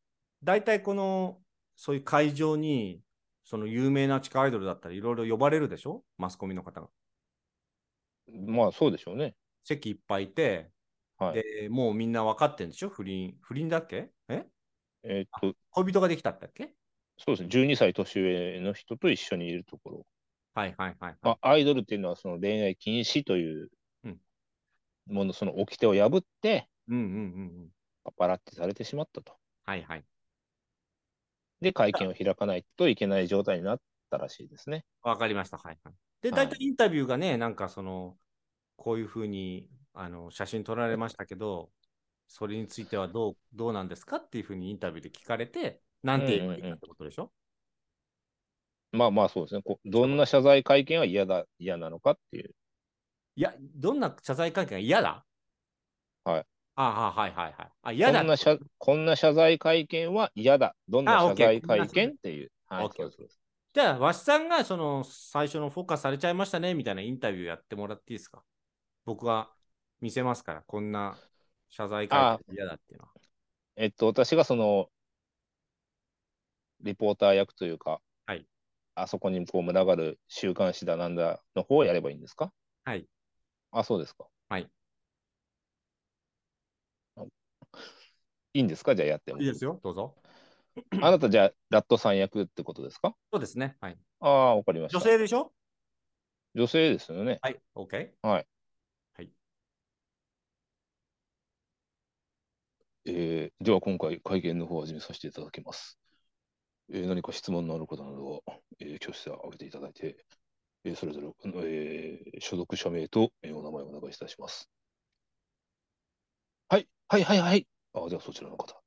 [0.42, 1.40] 大体この、
[1.76, 3.00] そういう会場に、
[3.44, 6.05] その有名な地下アイドルだったらいろいろ呼ばれるでしょ？
[6.16, 6.88] マスコミの方が。
[8.32, 9.34] まあ、そうでしょうね。
[9.62, 10.70] 席いっぱいいて、
[11.18, 11.42] はい。
[11.42, 12.88] で、もうみんな分かってんでしょ？
[12.88, 13.36] 不倫。
[13.42, 14.11] 不倫だっけ？
[14.28, 14.46] え？
[15.03, 16.74] えーっと、恋人ができたったっけ？
[17.19, 17.49] そうですね。
[17.49, 20.07] 12歳年上の人と一緒にいるところ。
[20.55, 23.71] はいはいはい、はいまあ、アイドルっていうのはその恋愛禁止という
[24.05, 24.19] うん
[25.07, 27.19] もの、その掟を破ってうんうんうんう
[27.65, 27.69] ん。
[28.05, 29.35] パパラッチされてしまったと。
[29.65, 30.05] はいはい。
[31.61, 34.85] で、会見を開かないといけない状態になったらしいですね。
[35.03, 35.59] わかりました。
[35.59, 35.95] はいはい。
[36.23, 38.17] で、はい大体インタビューがね、なんかその、
[38.77, 41.71] こういうふうにあの写真撮られましたけど、
[42.27, 47.30] それについてはどうどうなんですかっていうふうにインタビューで聞かれて、なんて言えばいいかってことでしょ、
[48.92, 49.62] まあまあそうですね。
[49.62, 52.50] こどんな謝罪会見は嫌だ、嫌なのかっていう。
[53.36, 55.24] いや、どんな謝罪会見が嫌だ？
[56.24, 56.46] はい。
[56.74, 57.72] ああ、はいはいはい。
[57.82, 60.74] あ、嫌だこんな謝こんな謝罪会見は嫌だ。
[60.88, 62.53] どんなあ謝罪会見っていう。
[62.66, 63.38] はい、そうです
[63.74, 68.42] じゃあ、わしさんがその最初のフォーカスされちゃいましたねみたいなインタビューやってもらっていいですか？
[69.07, 69.48] 僕が
[70.03, 71.16] 見せますから、こんな
[71.70, 73.12] 謝罪会見嫌だっていうのは。
[73.76, 74.90] えっと、私がその、
[76.83, 78.47] リポーター役というか、はい
[78.95, 82.53] あそこにこう群がる週刊誌だなんだの方をやればいいんですか？
[82.85, 83.07] はい。
[83.70, 84.26] あ、そうですか。
[84.51, 84.68] はい。
[88.55, 88.95] いいんですか？
[88.95, 89.47] じゃあやってもいい。
[89.47, 90.14] ですよ、どうぞ。
[91.03, 93.14] あなたじゃあラットさん役ってことですか？
[93.33, 93.76] そうですね。
[93.80, 93.99] はい。
[94.20, 94.99] ああ、わかりました。
[94.99, 95.53] 女性でしょ？
[96.55, 97.39] 女性ですよね。
[97.41, 97.59] はい。
[97.74, 98.11] OK。
[98.20, 98.47] はい。
[99.14, 99.30] はい。
[103.07, 105.99] えー、では今回会見の方を始めさせていただきます。
[106.91, 110.16] えー何か質問のある方などは、えー、挙手を挙げていただいて、
[110.85, 111.28] えーそれぞれ、
[111.64, 114.68] えー所属者名と、えーお名前をお願いいたします。
[116.68, 117.66] はい、はい、はい、はい。
[117.95, 118.80] あ、ではそちらの方。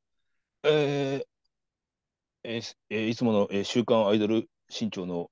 [0.63, 1.25] えー
[2.43, 5.31] えーえいつもの、えー週刊アイドル新潮の、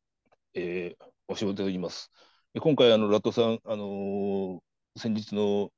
[0.53, 2.11] えーお仕事と言います。
[2.59, 4.59] 今回、あの、ラットさん、あのー
[4.99, 5.72] 先日の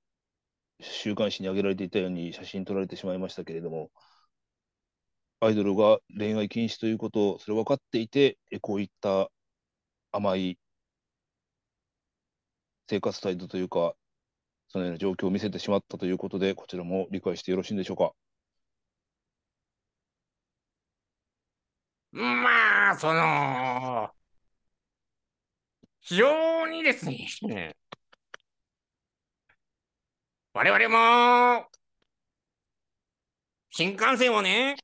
[0.81, 3.91] 週刊誌に上げられていたように写真撮られてしまいましたけれども、
[5.45, 9.29] アイドルが恋愛禁止ということを、それ分かっていて、こういった
[10.11, 10.57] 甘い
[12.89, 13.93] 生活態度というか、
[14.69, 18.11] そのような状況を見せてしまったということで、こちらも理解してよろしいんでしょうか？
[22.11, 24.09] まあ、その、
[26.01, 27.75] 非常にですね、
[30.53, 31.67] 我々も、
[33.69, 34.77] 新幹線をね、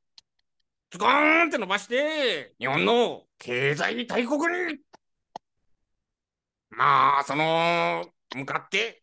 [0.92, 4.38] ズコーンって伸ばして、日本の経済大国
[4.74, 4.78] に、
[6.70, 9.02] まあ、その、向かって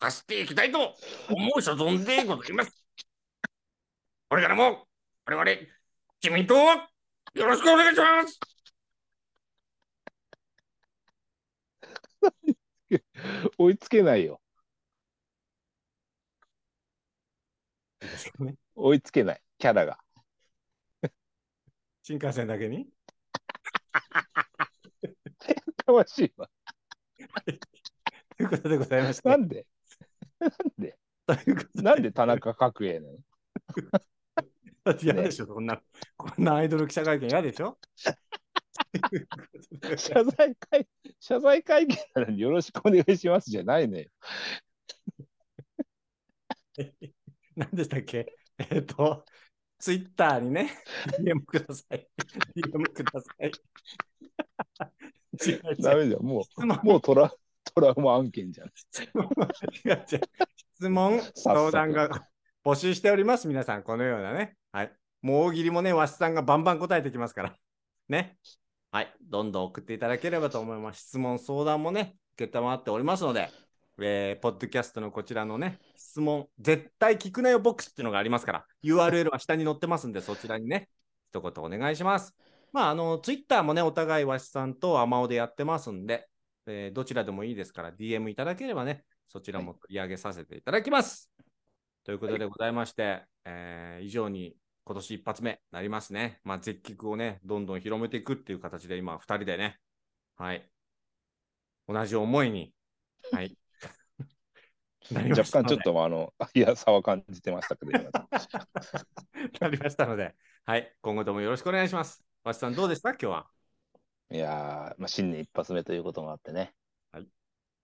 [0.00, 0.96] 走っていきたいと
[1.30, 2.86] 思う所存でございます。
[4.28, 4.86] これからも、
[5.26, 5.44] 我々、
[6.22, 6.90] 自民党は
[7.34, 8.40] よろしくお願いします。
[13.58, 14.40] 追いつけないよ。
[18.74, 19.42] 追いつけない。
[19.58, 19.98] キャラが。
[22.10, 22.88] 新幹線だけに？
[25.86, 26.50] かわしいわ。
[28.36, 29.28] ということでございまして。
[29.28, 29.64] なんで？
[30.40, 31.82] ということで。
[31.84, 33.18] なんで田中角栄なの？
[34.82, 35.80] だって嫌でしょ、こんな、
[36.16, 37.78] こんなアイドル記者会見嫌でしょ？
[39.96, 40.88] 謝罪会、
[41.20, 44.08] 謝罪会見なのによろしくお願いしますじゃないね。
[47.54, 48.34] 何でしたっけ？
[48.58, 49.24] えっ、と、
[49.80, 50.70] ツイッターにね、
[51.18, 52.06] DM ください。
[52.54, 53.50] DM ください。
[55.46, 56.22] 違う違うダメじゃん。
[56.22, 57.32] もう、もうトラ
[57.74, 58.68] トラウマ案件じゃん。
[58.68, 58.70] 違
[59.88, 60.20] う違う
[60.74, 62.26] 質問、速相談が
[62.62, 64.56] 募集しております、皆さん、このようなね。
[64.70, 64.92] はい。
[65.22, 67.56] もう大喜利もね、わしさんがバンバン答えてきますから。
[68.08, 68.36] ね。
[68.92, 69.14] はい。
[69.22, 71.08] どんどん送っていただければと思います。
[71.08, 73.50] 質問、相談もね、受けたまっておりますので、
[74.00, 80.88] えーポッドキャストのこちらのね、質問、絶対聞くなよボックスっていうのがありますから、URL は下に載ってますんで、そちらにね、
[81.32, 82.34] 一言お願いします。
[82.72, 86.28] まあ、あの、ツイッターもね、お互いわしさんとアマオでやってますんで、
[86.66, 91.30] えーどちらでもいいですから、DM いただければね、そちらも取り上げさせていただきます。
[92.04, 96.40] ということでございまして、えー以上に今年一発目なりますね。
[96.42, 99.78] まあ、絶菊をね、どんどん広めていくっていう形で、今、二人でね、
[100.36, 100.68] はい、
[101.86, 102.72] 同じ思いに、
[103.30, 103.56] はい、
[105.12, 107.92] 若干ちょっとあの、いや、差は感じてましたけど。
[109.60, 110.34] なりましたので、
[110.64, 112.22] はい、今後ともよろしくお願いします。
[112.44, 113.10] 橋さん、どうでした？
[113.10, 113.50] 今日は。
[114.32, 116.72] いやまあ、新年一発目ということもあってね、
[117.10, 117.28] はい、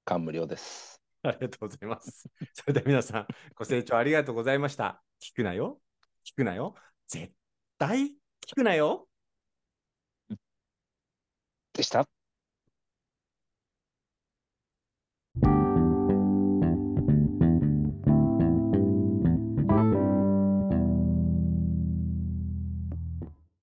[0.04, 1.02] 感無量です。
[1.22, 2.28] ありがとうございます。
[2.54, 5.02] それでは皆さん、ご清聴ありがとうございました。
[5.20, 5.80] 聞くなよ、
[6.24, 6.74] 聞くなよ、
[7.08, 7.32] 絶
[7.78, 8.14] 対
[8.46, 9.08] 聞くなよ。
[11.72, 12.08] でした？